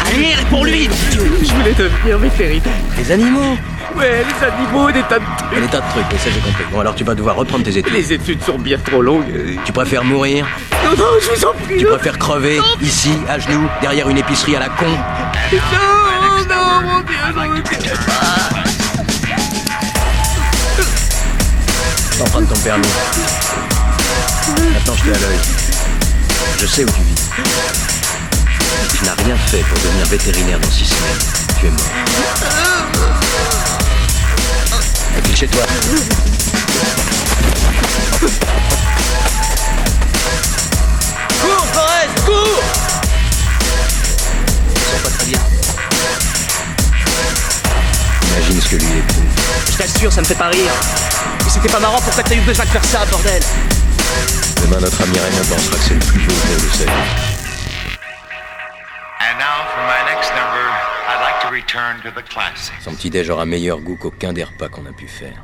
[0.05, 2.73] Allez, réponds-lui Je voulais devenir vétérinaire.
[2.99, 3.57] Les animaux
[3.97, 5.59] Ouais, les animaux, des tas de trucs.
[5.59, 6.63] Des tas de trucs, mais ça j'ai compris.
[6.71, 7.93] Bon, alors tu vas devoir reprendre tes études.
[7.93, 9.25] Les études sont bien trop longues.
[9.65, 10.45] Tu préfères mourir
[10.83, 11.77] Non, non, je vous en prie.
[11.79, 15.59] Tu préfères crever, ici, à genoux, derrière une épicerie à la con Non,
[16.47, 17.63] non, mon Dieu,
[18.05, 18.47] pas.
[22.19, 22.87] T'empruntes ton permis.
[24.73, 25.39] Maintenant, je t'ai à l'œil.
[26.59, 27.29] Je sais où tu vis.
[28.95, 31.19] Tu n'as rien fait pour devenir vétérinaire dans six semaines.
[31.59, 32.76] Tu es mort.
[35.36, 35.62] Chez toi.
[41.41, 42.64] Cours, Forrest, cours
[44.74, 45.39] Ils sont pas très bien.
[48.24, 49.24] Imagine ce que lui éprouve.
[49.72, 50.72] Je t'assure, ça me fait pas rire.
[51.45, 53.43] Et c'était pas marrant, pourquoi t'as eu besoin de faire ça, bordel?
[54.64, 57.38] Demain, notre ami Raymond pensera que c'est le plus beau jour de sa vie.
[59.20, 60.66] And now for my next number,
[62.84, 65.43] Son petit déj aura meilleur goût qu'aucun des repas qu'on a pu faire.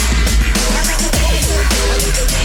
[2.03, 2.41] you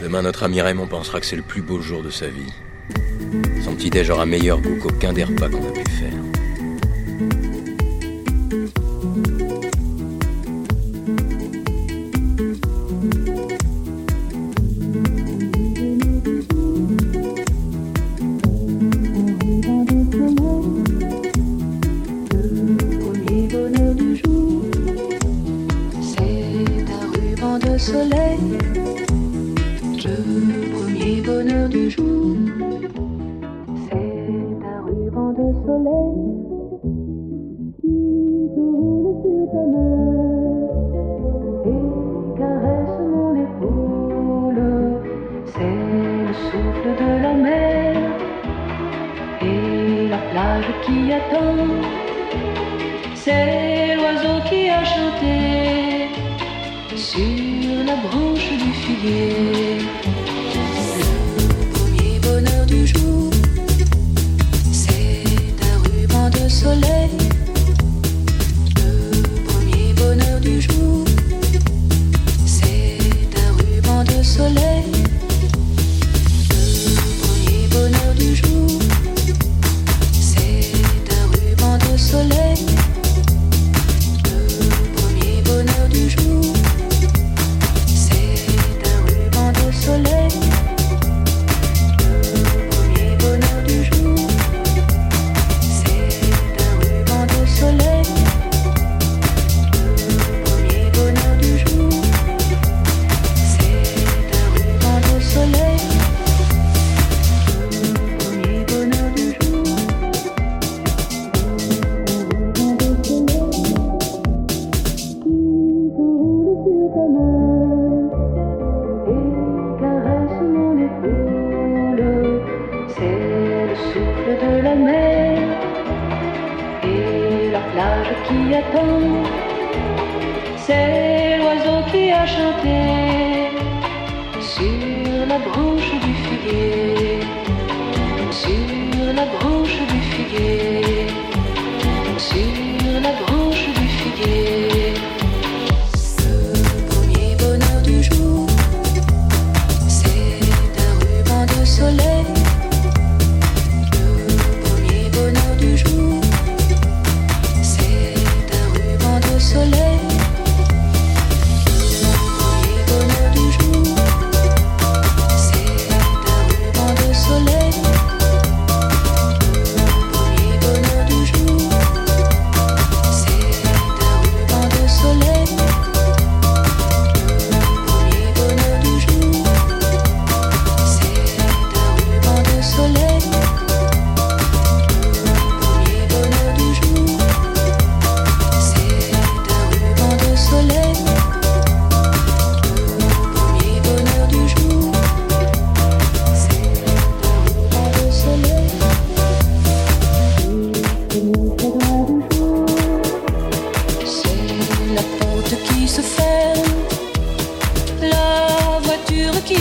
[0.00, 2.52] Demain, notre ami Raymond pensera que c'est le plus beau jour de sa vie.
[3.62, 6.37] Son petit déj aura meilleur goût qu'aucun des repas qu'on a pu faire.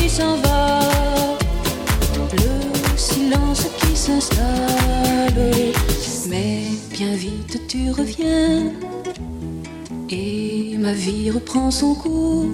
[0.10, 0.80] s'en va,
[2.34, 4.44] le silence qui s'installe.
[6.30, 8.72] Mais bien vite tu reviens,
[10.10, 12.50] et ma vie reprend son cours.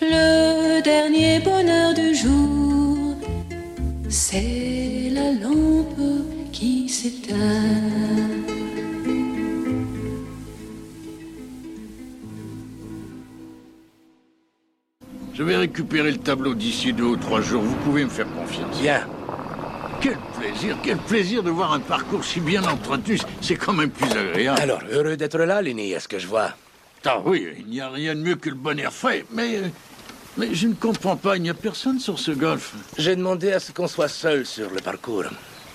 [0.00, 3.14] Le dernier bonheur du jour,
[4.08, 6.00] c'est la lampe
[6.52, 8.09] qui s'éteint.
[15.40, 17.62] Je vais récupérer le tableau d'ici deux ou trois jours.
[17.62, 18.78] Vous pouvez me faire confiance.
[18.78, 19.08] Bien.
[20.02, 23.18] Quel plaisir, quel plaisir de voir un parcours si bien entretenu.
[23.40, 24.60] C'est quand même plus agréable.
[24.60, 26.50] Alors, heureux d'être là, Lenny, à ce que je vois?
[27.06, 29.62] Ah oui, il n'y a rien de mieux que le bon air frais, mais...
[30.36, 32.74] Mais je ne comprends pas, il n'y a personne sur ce golf.
[32.98, 35.24] J'ai demandé à ce qu'on soit seul sur le parcours.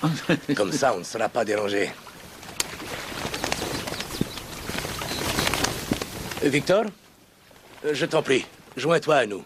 [0.55, 1.89] Comme ça, on ne sera pas dérangé.
[6.43, 6.83] Victor,
[7.83, 8.45] euh, je t'en prie,
[8.77, 9.43] joins-toi à nous.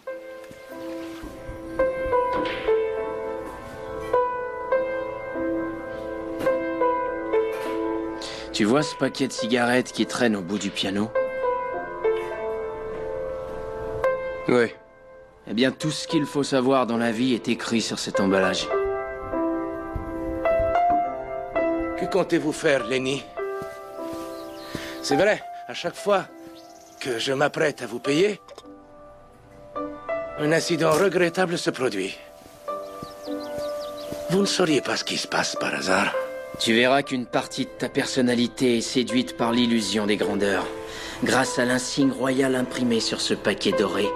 [8.60, 11.10] Tu vois ce paquet de cigarettes qui traîne au bout du piano
[14.50, 14.74] Oui.
[15.48, 18.68] Eh bien, tout ce qu'il faut savoir dans la vie est écrit sur cet emballage.
[21.98, 23.24] Que comptez-vous faire, Lenny
[25.04, 26.26] C'est vrai, à chaque fois
[27.00, 28.42] que je m'apprête à vous payer,
[30.38, 32.18] un incident regrettable se produit.
[34.32, 36.14] Vous ne sauriez pas ce qui se passe par hasard.
[36.60, 40.68] Tu verras qu'une partie de ta personnalité est séduite par l'illusion des grandeurs,
[41.24, 44.10] grâce à l'insigne royal imprimé sur ce paquet doré,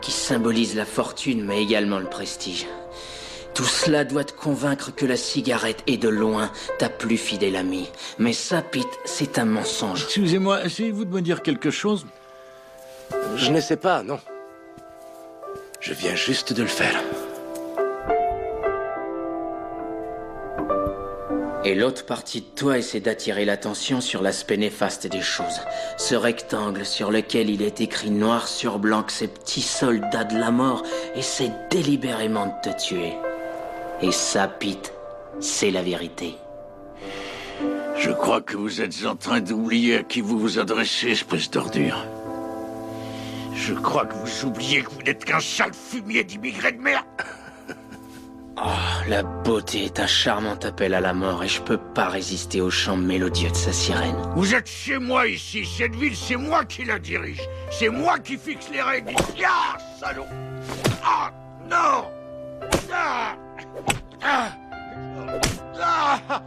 [0.00, 2.66] qui symbolise la fortune mais également le prestige.
[3.52, 7.90] Tout cela doit te convaincre que la cigarette est de loin ta plus fidèle amie.
[8.18, 10.04] Mais ça, Pete, c'est un mensonge.
[10.04, 12.06] Excusez-moi, essayez-vous de me dire quelque chose?
[13.36, 14.20] Je ne sais pas, non.
[15.80, 17.02] Je viens juste de le faire.
[21.62, 25.60] Et l'autre partie de toi essaie d'attirer l'attention sur l'aspect néfaste des choses.
[25.98, 30.38] Ce rectangle sur lequel il est écrit noir sur blanc que ces petits soldats de
[30.38, 30.82] la mort
[31.14, 33.12] essaient délibérément de te tuer.
[34.00, 34.94] Et ça, Pete,
[35.38, 36.36] c'est la vérité.
[37.98, 42.06] Je crois que vous êtes en train d'oublier à qui vous vous adressez, espèce d'ordure.
[43.54, 47.04] Je crois que vous oubliez que vous n'êtes qu'un sale fumier d'immigrés de merde.
[48.62, 48.68] Oh,
[49.08, 52.68] la beauté est un charmant appel à la mort et je peux pas résister au
[52.68, 54.16] chant mélodieux de sa sirène.
[54.36, 55.64] Vous êtes chez moi ici.
[55.64, 57.40] Cette ville, c'est moi qui la dirige.
[57.70, 59.42] C'est moi qui fixe les règles ici.
[59.46, 60.26] Ah, salaud
[61.02, 61.30] Ah,
[61.70, 62.08] non
[62.92, 63.34] Ah
[64.22, 64.48] Ah
[65.80, 66.42] Ah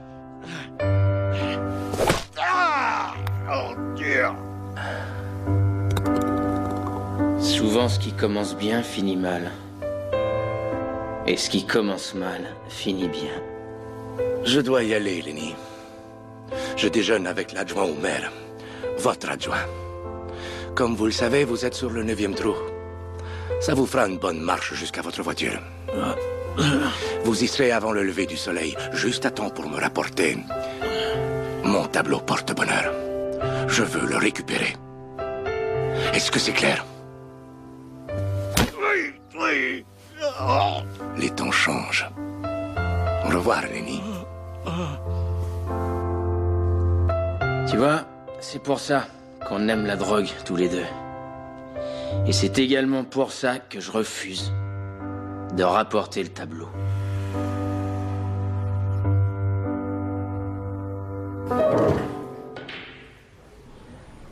[2.37, 3.13] Ah
[3.51, 4.25] Oh, Dieu
[7.39, 9.51] Souvent, ce qui commence bien finit mal.
[11.25, 13.41] Et ce qui commence mal finit bien.
[14.43, 15.55] Je dois y aller, Lenny.
[16.75, 18.31] Je déjeune avec l'adjoint au maire,
[18.97, 19.65] votre adjoint.
[20.75, 22.55] Comme vous le savez, vous êtes sur le neuvième trou.
[23.61, 25.59] Ça vous fera une bonne marche jusqu'à votre voiture.
[27.23, 30.37] Vous y serez avant le lever du soleil, juste à temps pour me rapporter
[31.63, 32.93] mon tableau porte-bonheur.
[33.67, 34.75] Je veux le récupérer.
[36.13, 36.85] Est-ce que c'est clair?
[38.09, 39.85] Oui, oui.
[41.17, 42.09] Les temps changent.
[43.25, 44.01] Au revoir, Lenny.
[47.69, 48.01] Tu vois,
[48.39, 49.07] c'est pour ça
[49.47, 50.85] qu'on aime la drogue tous les deux.
[52.27, 54.53] Et c'est également pour ça que je refuse
[55.53, 56.69] de rapporter le tableau.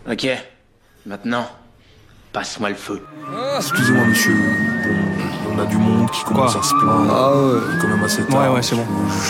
[0.09, 0.27] Ok,
[1.05, 1.45] maintenant,
[2.33, 3.05] passe-moi le feu.
[3.57, 4.35] Excusez-moi, monsieur.
[5.61, 7.13] A du monde qui commence à se plaindre.
[7.13, 7.59] Ah ouais.
[7.81, 8.53] Quand même assez Ouais, tard.
[8.53, 8.85] ouais, c'est bon.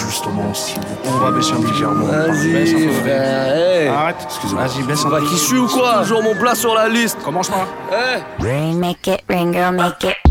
[0.06, 1.68] Justement, si vous On va baisser un peu.
[1.68, 2.06] légèrement.
[2.06, 3.88] Vas-y, frère, hey.
[3.90, 4.16] Arrête.
[4.24, 4.64] Excusez-moi.
[4.66, 5.26] Vas-y, baisse un Bah, peu.
[5.26, 7.18] qui suis ou quoi Toujours mon plat sur la liste.
[7.24, 7.66] Commence pas.
[8.40, 10.31] Ring, make it ring, girl, make it.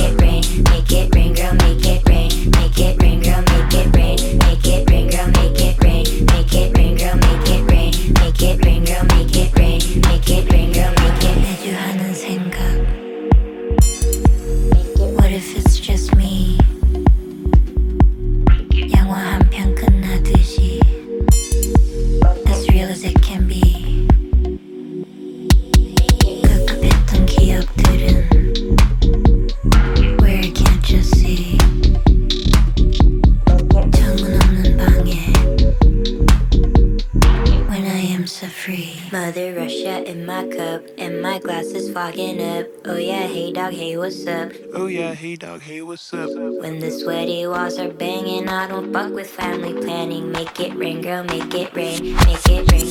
[47.71, 50.31] Walls are banging, I don't fuck with family planning.
[50.31, 52.15] Make it rain, girl, make it rain.
[52.15, 52.90] Make it rain,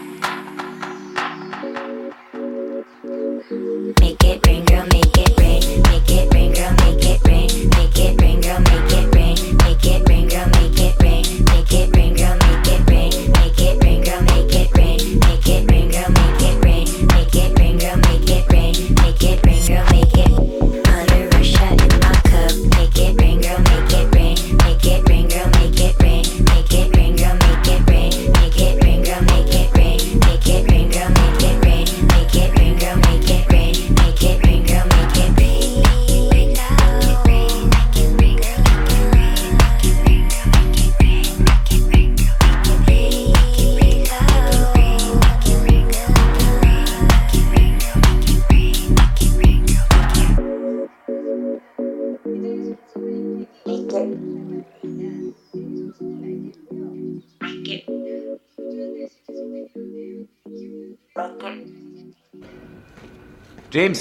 [63.81, 63.95] James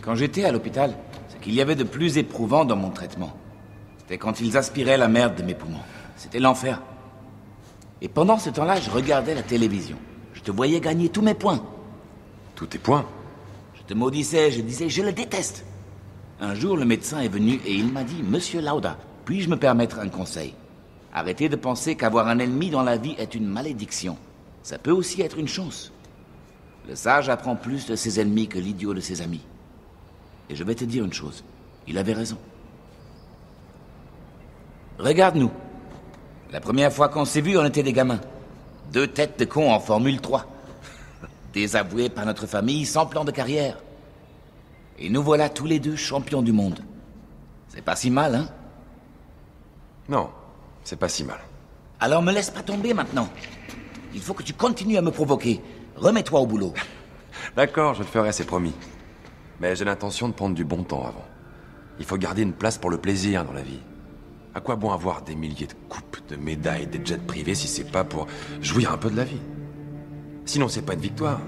[0.00, 0.94] Quand j'étais à l'hôpital,
[1.28, 3.36] ce qu'il y avait de plus éprouvant dans mon traitement,
[3.98, 5.84] c'était quand ils aspiraient la merde de mes poumons.
[6.16, 6.80] C'était l'enfer.
[8.00, 9.98] Et pendant ce temps-là, je regardais la télévision.
[10.32, 11.62] Je te voyais gagner tous mes points.
[12.54, 13.04] Tous tes points
[13.74, 15.66] Je te maudissais, je disais, je le déteste.
[16.40, 19.98] Un jour, le médecin est venu et il m'a dit, Monsieur Lauda, puis-je me permettre
[19.98, 20.54] un conseil?
[21.14, 24.18] Arrêtez de penser qu'avoir un ennemi dans la vie est une malédiction.
[24.64, 25.92] Ça peut aussi être une chance.
[26.88, 29.46] Le sage apprend plus de ses ennemis que l'idiot de ses amis.
[30.50, 31.44] Et je vais te dire une chose.
[31.86, 32.36] Il avait raison.
[34.98, 35.52] Regarde-nous.
[36.50, 38.20] La première fois qu'on s'est vus, on était des gamins.
[38.92, 40.46] Deux têtes de cons en Formule 3.
[41.52, 43.78] Désavoués par notre famille, sans plan de carrière.
[44.98, 46.80] Et nous voilà tous les deux champions du monde.
[47.68, 48.48] C'est pas si mal, hein?
[50.08, 50.28] Non,
[50.84, 51.40] c'est pas si mal.
[52.00, 53.28] Alors me laisse pas tomber maintenant.
[54.14, 55.60] Il faut que tu continues à me provoquer.
[55.96, 56.74] Remets-toi au boulot.
[57.56, 58.74] D'accord, je le ferai, c'est promis.
[59.60, 61.24] Mais j'ai l'intention de prendre du bon temps avant.
[61.98, 63.80] Il faut garder une place pour le plaisir dans la vie.
[64.54, 67.90] À quoi bon avoir des milliers de coupes, de médailles, des jets privés si c'est
[67.90, 68.26] pas pour
[68.60, 69.40] jouir un peu de la vie?
[70.44, 71.40] Sinon, c'est pas une victoire.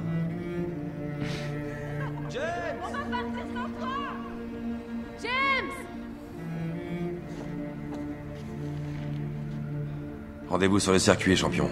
[10.49, 11.69] Rendez-vous sur le circuit, champion.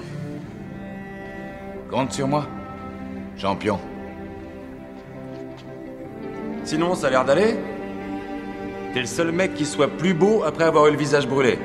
[1.90, 2.46] Compte sur moi.
[3.36, 3.78] Champion.
[6.64, 7.54] Sinon, ça a l'air d'aller
[8.92, 11.58] T'es le seul mec qui soit plus beau après avoir eu le visage brûlé.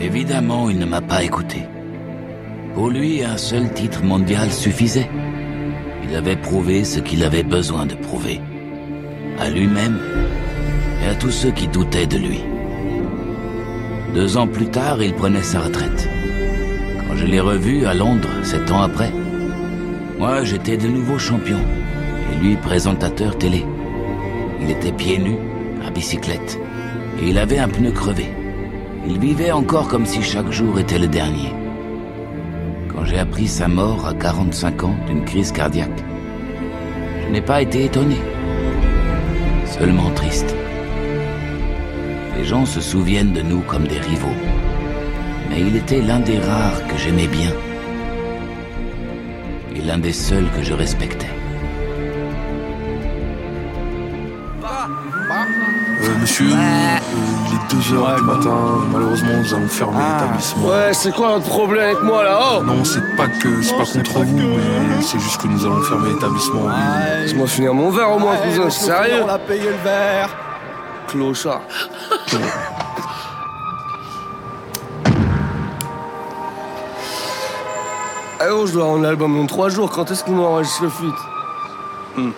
[0.00, 1.62] Évidemment, il ne m'a pas écouté.
[2.74, 5.08] Pour lui, un seul titre mondial suffisait.
[6.04, 8.40] Il avait prouvé ce qu'il avait besoin de prouver.
[9.40, 9.98] À lui-même
[11.02, 12.40] et à tous ceux qui doutaient de lui.
[14.14, 16.08] Deux ans plus tard, il prenait sa retraite.
[17.06, 19.12] Quand je l'ai revu à Londres, sept ans après,
[20.18, 21.60] moi j'étais de nouveau champion
[22.32, 23.64] et lui présentateur télé.
[24.60, 25.38] Il était pieds nus,
[25.86, 26.58] à bicyclette,
[27.20, 28.26] et il avait un pneu crevé.
[29.06, 31.52] Il vivait encore comme si chaque jour était le dernier.
[32.92, 36.04] Quand j'ai appris sa mort à 45 ans d'une crise cardiaque,
[37.24, 38.16] je n'ai pas été étonné,
[39.78, 40.56] seulement triste.
[42.36, 44.40] Les gens se souviennent de nous comme des rivaux,
[45.48, 47.52] mais il était l'un des rares que j'aimais bien
[49.76, 51.37] et l'un des seuls que je respectais.
[56.28, 58.56] Monsieur, il est 2h du matin,
[58.92, 60.68] malheureusement nous allons fermer l'établissement.
[60.68, 63.84] Ouais, c'est quoi votre problème avec moi là Oh Non, c'est pas que c'est pas
[63.84, 66.68] contre vous, mais c'est juste que nous allons fermer l'établissement.
[67.22, 70.28] Laisse-moi finir mon verre au moins, cousin, c'est sérieux On a payé le verre.
[71.08, 71.62] Clochard.
[78.40, 81.14] Eh oh, je dois rendre l'album dans 3 jours, quand est-ce qu'on enregistre le feat?
[82.16, 82.30] Hmm.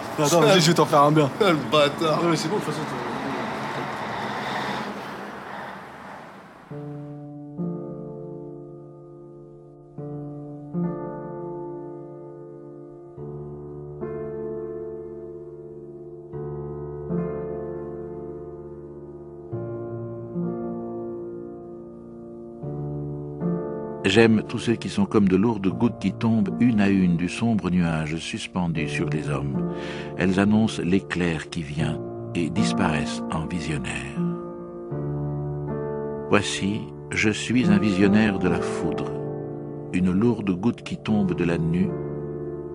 [0.22, 1.30] Attends, vas-y, je vais t'en faire un bien.
[1.40, 2.22] Le bâtard.
[2.22, 2.84] Non, mais c'est bon, de toute façon.
[24.14, 27.28] J'aime tous ceux qui sont comme de lourdes gouttes qui tombent une à une du
[27.28, 29.72] sombre nuage suspendu sur les hommes.
[30.16, 32.00] Elles annoncent l'éclair qui vient
[32.36, 34.20] et disparaissent en visionnaire.
[36.30, 39.10] Voici, je suis un visionnaire de la foudre,
[39.92, 41.90] une lourde goutte qui tombe de la nue,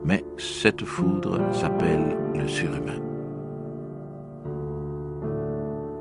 [0.03, 2.99] mais cette foudre s'appelle le surhumain.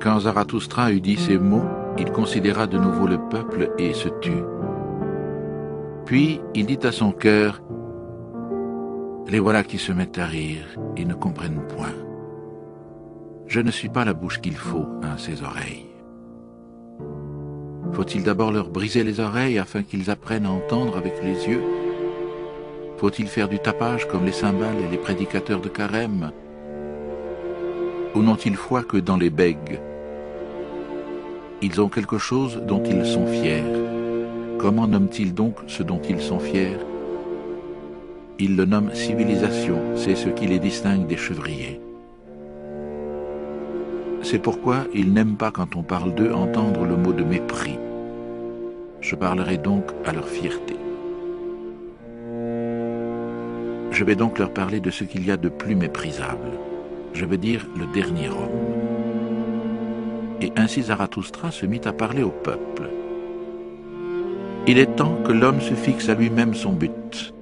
[0.01, 4.43] Quand Zarathustra eut dit ces mots, il considéra de nouveau le peuple et se tut.
[6.09, 7.61] Puis il dit à son cœur,
[9.27, 10.65] Les voilà qui se mettent à rire
[10.97, 11.93] et ne comprennent point.
[13.45, 15.85] Je ne suis pas la bouche qu'il faut à ses oreilles.
[17.93, 21.61] Faut-il d'abord leur briser les oreilles afin qu'ils apprennent à entendre avec les yeux?
[22.97, 26.31] Faut-il faire du tapage comme les cymbales et les prédicateurs de carême?
[28.15, 29.79] Ou n'ont-ils foi que dans les bègues
[31.61, 33.78] Ils ont quelque chose dont ils sont fiers.
[34.59, 36.77] Comment nomment-ils donc ce dont ils sont fiers?
[38.39, 41.79] Ils le nomment civilisation, c'est ce qui les distingue des chevriers.
[44.21, 47.79] C'est pourquoi ils n'aiment pas quand on parle d'eux entendre le mot de mépris.
[48.99, 50.75] Je parlerai donc à leur fierté.
[53.91, 56.51] Je vais donc leur parler de ce qu'il y a de plus méprisable.
[57.13, 58.59] Je veux dire le dernier homme.
[60.41, 62.89] Et ainsi Zarathustra se mit à parler au peuple.
[64.71, 67.33] Il est temps que l'homme se fixe à lui-même son but.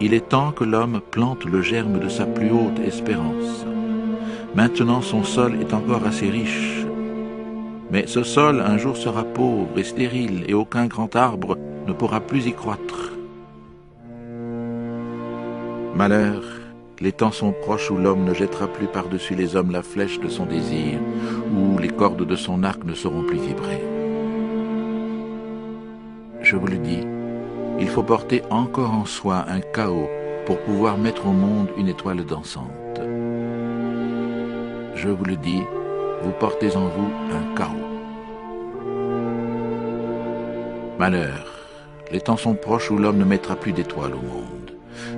[0.00, 3.66] Il est temps que l'homme plante le germe de sa plus haute espérance.
[4.54, 6.86] Maintenant son sol est encore assez riche.
[7.90, 12.20] Mais ce sol un jour sera pauvre et stérile et aucun grand arbre ne pourra
[12.20, 13.12] plus y croître.
[15.94, 16.42] Malheur,
[17.02, 20.30] les temps sont proches où l'homme ne jettera plus par-dessus les hommes la flèche de
[20.30, 20.98] son désir,
[21.54, 23.91] où les cordes de son arc ne sauront plus vibrer.
[26.52, 27.00] Je vous le dis,
[27.80, 30.10] il faut porter encore en soi un chaos
[30.44, 33.00] pour pouvoir mettre au monde une étoile dansante.
[34.94, 35.62] Je vous le dis,
[36.22, 37.88] vous portez en vous un chaos.
[40.98, 41.46] Malheur,
[42.10, 44.72] les temps sont proches où l'homme ne mettra plus d'étoiles au monde.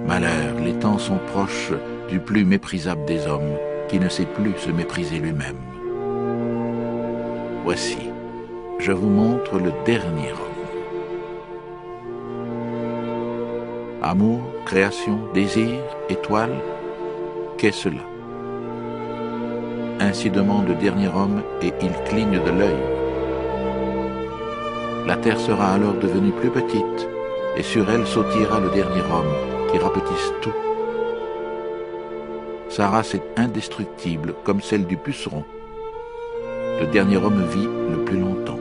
[0.06, 1.72] Malheur, les temps sont proches
[2.08, 3.58] du plus méprisable des hommes,
[3.88, 5.58] qui ne sait plus se mépriser lui-même.
[7.64, 7.98] Voici,
[8.78, 10.53] je vous montre le dernier homme.
[14.14, 16.54] Amour, création, désir, étoile,
[17.58, 18.02] qu'est cela?
[19.98, 22.82] Ainsi demande le dernier homme et il cligne de l'œil.
[25.04, 27.08] La terre sera alors devenue plus petite
[27.56, 29.34] et sur elle sautillera le dernier homme
[29.72, 30.54] qui rapetisse tout.
[32.68, 35.42] Sa race est indestructible comme celle du puceron.
[36.80, 38.60] Le dernier homme vit le plus longtemps.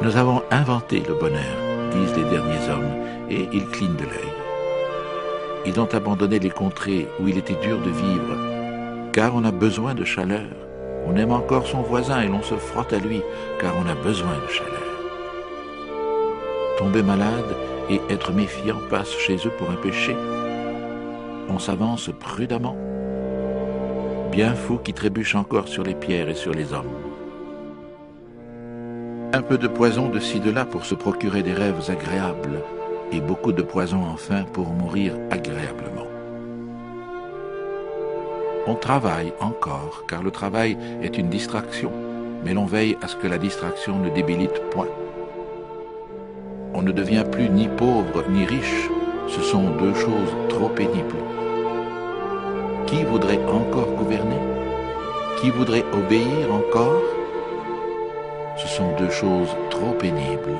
[0.00, 2.94] Nous avons inventé le bonheur, disent les derniers hommes,
[3.28, 4.32] et ils clignent de l'œil.
[5.66, 9.94] Ils ont abandonné les contrées où il était dur de vivre, car on a besoin
[9.94, 10.48] de chaleur.
[11.06, 13.22] On aime encore son voisin et l'on se frotte à lui,
[13.60, 14.80] car on a besoin de chaleur.
[16.78, 17.56] Tomber malade
[17.90, 20.16] et être méfiant passe chez eux pour un péché.
[21.48, 22.76] On s'avance prudemment.
[24.30, 27.09] Bien fou qui trébuche encore sur les pierres et sur les hommes.
[29.32, 32.62] Un peu de poison de ci de là pour se procurer des rêves agréables,
[33.12, 36.08] et beaucoup de poison enfin pour mourir agréablement.
[38.66, 41.92] On travaille encore, car le travail est une distraction,
[42.44, 44.88] mais l'on veille à ce que la distraction ne débilite point.
[46.74, 48.90] On ne devient plus ni pauvre ni riche,
[49.28, 51.22] ce sont deux choses trop pénibles.
[52.86, 54.40] Qui voudrait encore gouverner?
[55.40, 57.09] Qui voudrait obéir encore?
[58.98, 60.58] Deux choses trop pénibles.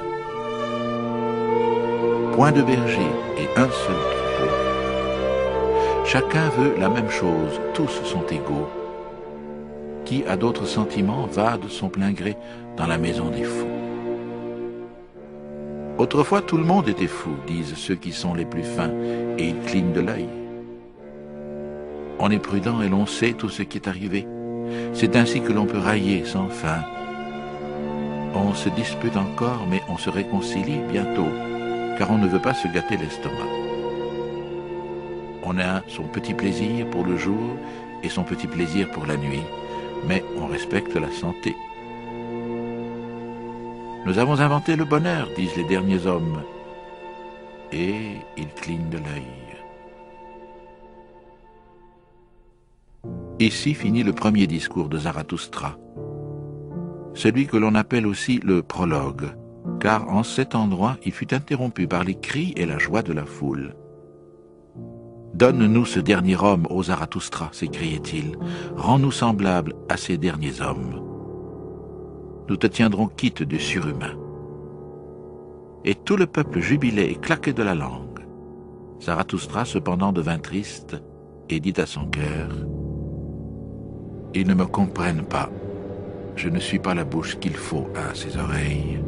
[2.33, 4.51] Point de berger et un seul troupeau.
[6.05, 8.69] Chacun veut la même chose, tous sont égaux.
[10.05, 12.37] Qui a d'autres sentiments va de son plein gré
[12.77, 13.67] dans la maison des fous.
[15.99, 18.91] Autrefois tout le monde était fou, disent ceux qui sont les plus fins,
[19.37, 20.29] et ils clignent de l'œil.
[22.19, 24.27] On est prudent et l'on sait tout ce qui est arrivé.
[24.95, 26.85] C'est ainsi que l'on peut railler sans fin.
[28.35, 31.29] On se dispute encore, mais on se réconcilie bientôt,
[31.99, 33.35] car on ne veut pas se gâter l'estomac.
[35.43, 37.57] On a son petit plaisir pour le jour
[38.03, 39.43] et son petit plaisir pour la nuit,
[40.07, 41.57] mais on respecte la santé.
[44.07, 46.43] Nous avons inventé le bonheur, disent les derniers hommes.
[47.73, 49.51] Et ils clignent de l'œil.
[53.39, 55.79] Ici finit le premier discours de Zarathustra,
[57.21, 59.27] celui que l'on appelle aussi le prologue,
[59.79, 63.27] car en cet endroit il fut interrompu par les cris et la joie de la
[63.27, 63.77] foule.
[65.35, 68.39] Donne-nous ce dernier homme, ô Zarathustra, s'écriait-il.
[68.75, 71.03] Rends-nous semblables à ces derniers hommes.
[72.49, 74.17] Nous te tiendrons quitte du surhumain.
[75.85, 78.25] Et tout le peuple jubilait et claquait de la langue.
[78.99, 80.97] Zarathustra cependant devint triste
[81.51, 82.49] et dit à son cœur,
[84.33, 85.51] Ils ne me comprennent pas.
[86.37, 89.01] Je ne suis pas la bouche qu'il faut à ses oreilles.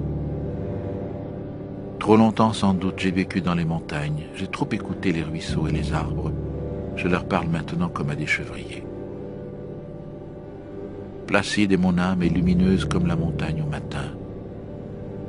[1.99, 5.73] Trop longtemps sans doute j'ai vécu dans les montagnes, j'ai trop écouté les ruisseaux et
[5.73, 6.33] les arbres.
[6.97, 8.85] Je leur parle maintenant comme à des chevriers.
[11.27, 14.05] Placide est mon âme et lumineuse comme la montagne au matin.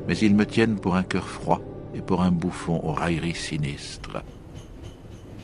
[0.07, 1.61] Mais ils me tiennent pour un cœur froid
[1.95, 4.23] et pour un bouffon aux railleries sinistres.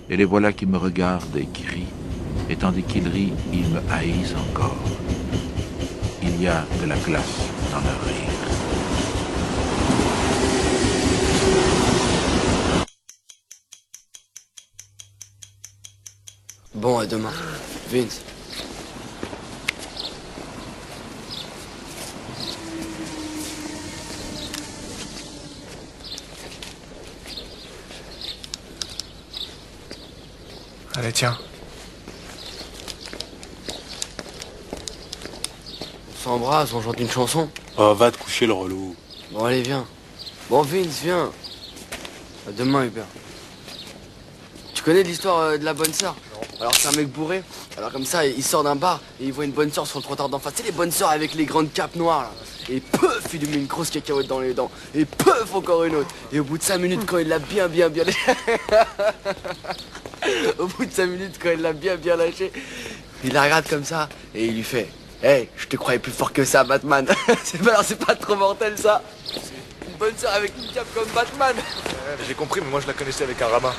[0.09, 1.93] Et les voilà qui me regardent et qui rient,
[2.49, 4.75] et tandis qu'ils rient, ils me haïssent encore.
[6.41, 7.21] Il y a de la glace
[7.69, 8.29] dans leur rire.
[16.73, 17.33] Bon, à demain.
[17.91, 18.21] Vince.
[30.95, 31.37] Allez, tiens.
[36.29, 37.49] S'embrasse, on chante une chanson.
[37.75, 38.95] Oh, va te coucher le relou.
[39.31, 39.83] Bon, allez, viens.
[40.47, 41.31] Bon, Vince, viens.
[42.47, 43.07] À demain, Hubert.
[44.75, 46.15] Tu connais l'histoire euh, de la bonne sœur?
[46.59, 47.41] Alors, c'est un mec bourré.
[47.77, 50.03] Alors, comme ça, il sort d'un bar et il voit une bonne sœur sur le
[50.03, 50.53] trottoir d'en face.
[50.55, 52.31] C'est les bonnes sœurs avec les grandes capes noires, là.
[52.71, 54.69] Et peuf, il lui met une grosse cacahuète dans les dents.
[54.93, 56.13] Et peuf, encore une autre.
[56.31, 58.19] Et au bout de 5 minutes, quand il l'a bien, bien, bien lâché.
[60.59, 62.51] au bout de 5 minutes, quand il l'a bien, bien lâché,
[63.23, 64.89] il la regarde comme ça et il lui fait
[65.21, 67.05] Hey, je te croyais plus fort que ça, Batman.
[67.43, 69.01] c'est pas, alors, c'est pas trop mortel, ça.
[69.85, 71.55] Une bonne sœur avec une cape comme Batman.
[72.25, 73.73] J'ai compris, mais moi je la connaissais avec un rabbin.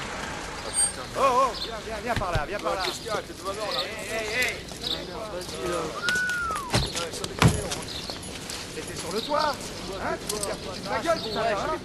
[1.16, 2.82] Oh, oh, viens, viens, viens par là, viens par là.
[2.84, 3.80] Qu'est-ce qu'il y a T'es devant là.
[3.80, 4.56] Hey, hey, hey.
[8.74, 9.54] T'étais sur le toit.
[10.02, 10.48] Hein Tu foutu
[10.84, 11.78] de ma gueule tout à l'heure, hein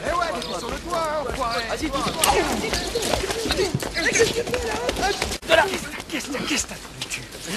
[0.00, 1.62] Eh ouais, t'étais sur le toit, hein, enfoiré.
[1.70, 1.88] Vas-y,
[5.48, 5.64] De là
[6.10, 7.52] Qu'est-ce que qu'est-ce que t'as dans le cul Hein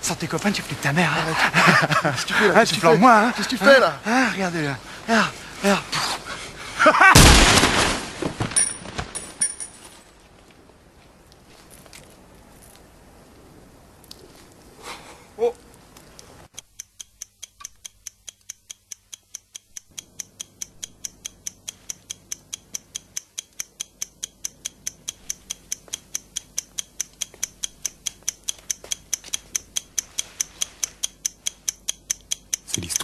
[0.00, 1.10] Sans tes copains, tu fais que ta mère.
[1.12, 3.80] Hein Qu'est-ce que tu fais là Hein, tu flanques moi, hein Qu'est-ce que tu fais
[3.80, 4.76] là Hein, regardez là.
[5.08, 5.30] Regarde,
[5.62, 7.14] regarde.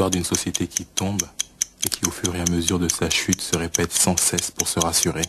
[0.08, 1.22] D'une société qui tombe
[1.84, 4.68] et qui, au fur et à mesure de sa chute, se répète sans cesse pour
[4.68, 5.24] se rassurer.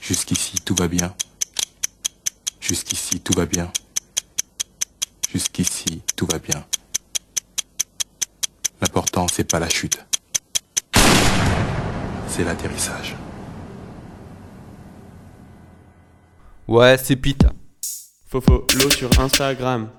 [0.00, 1.14] Jusqu'ici, tout va bien.
[2.60, 3.70] Jusqu'ici, tout va bien.
[5.30, 6.64] Jusqu'ici, tout va bien.
[8.80, 9.98] L'important, c'est pas la chute.
[12.28, 13.16] C'est l'atterrissage.
[16.66, 17.46] Ouais, c'est Pete.
[18.26, 19.90] Fofo, l'eau sur Instagram.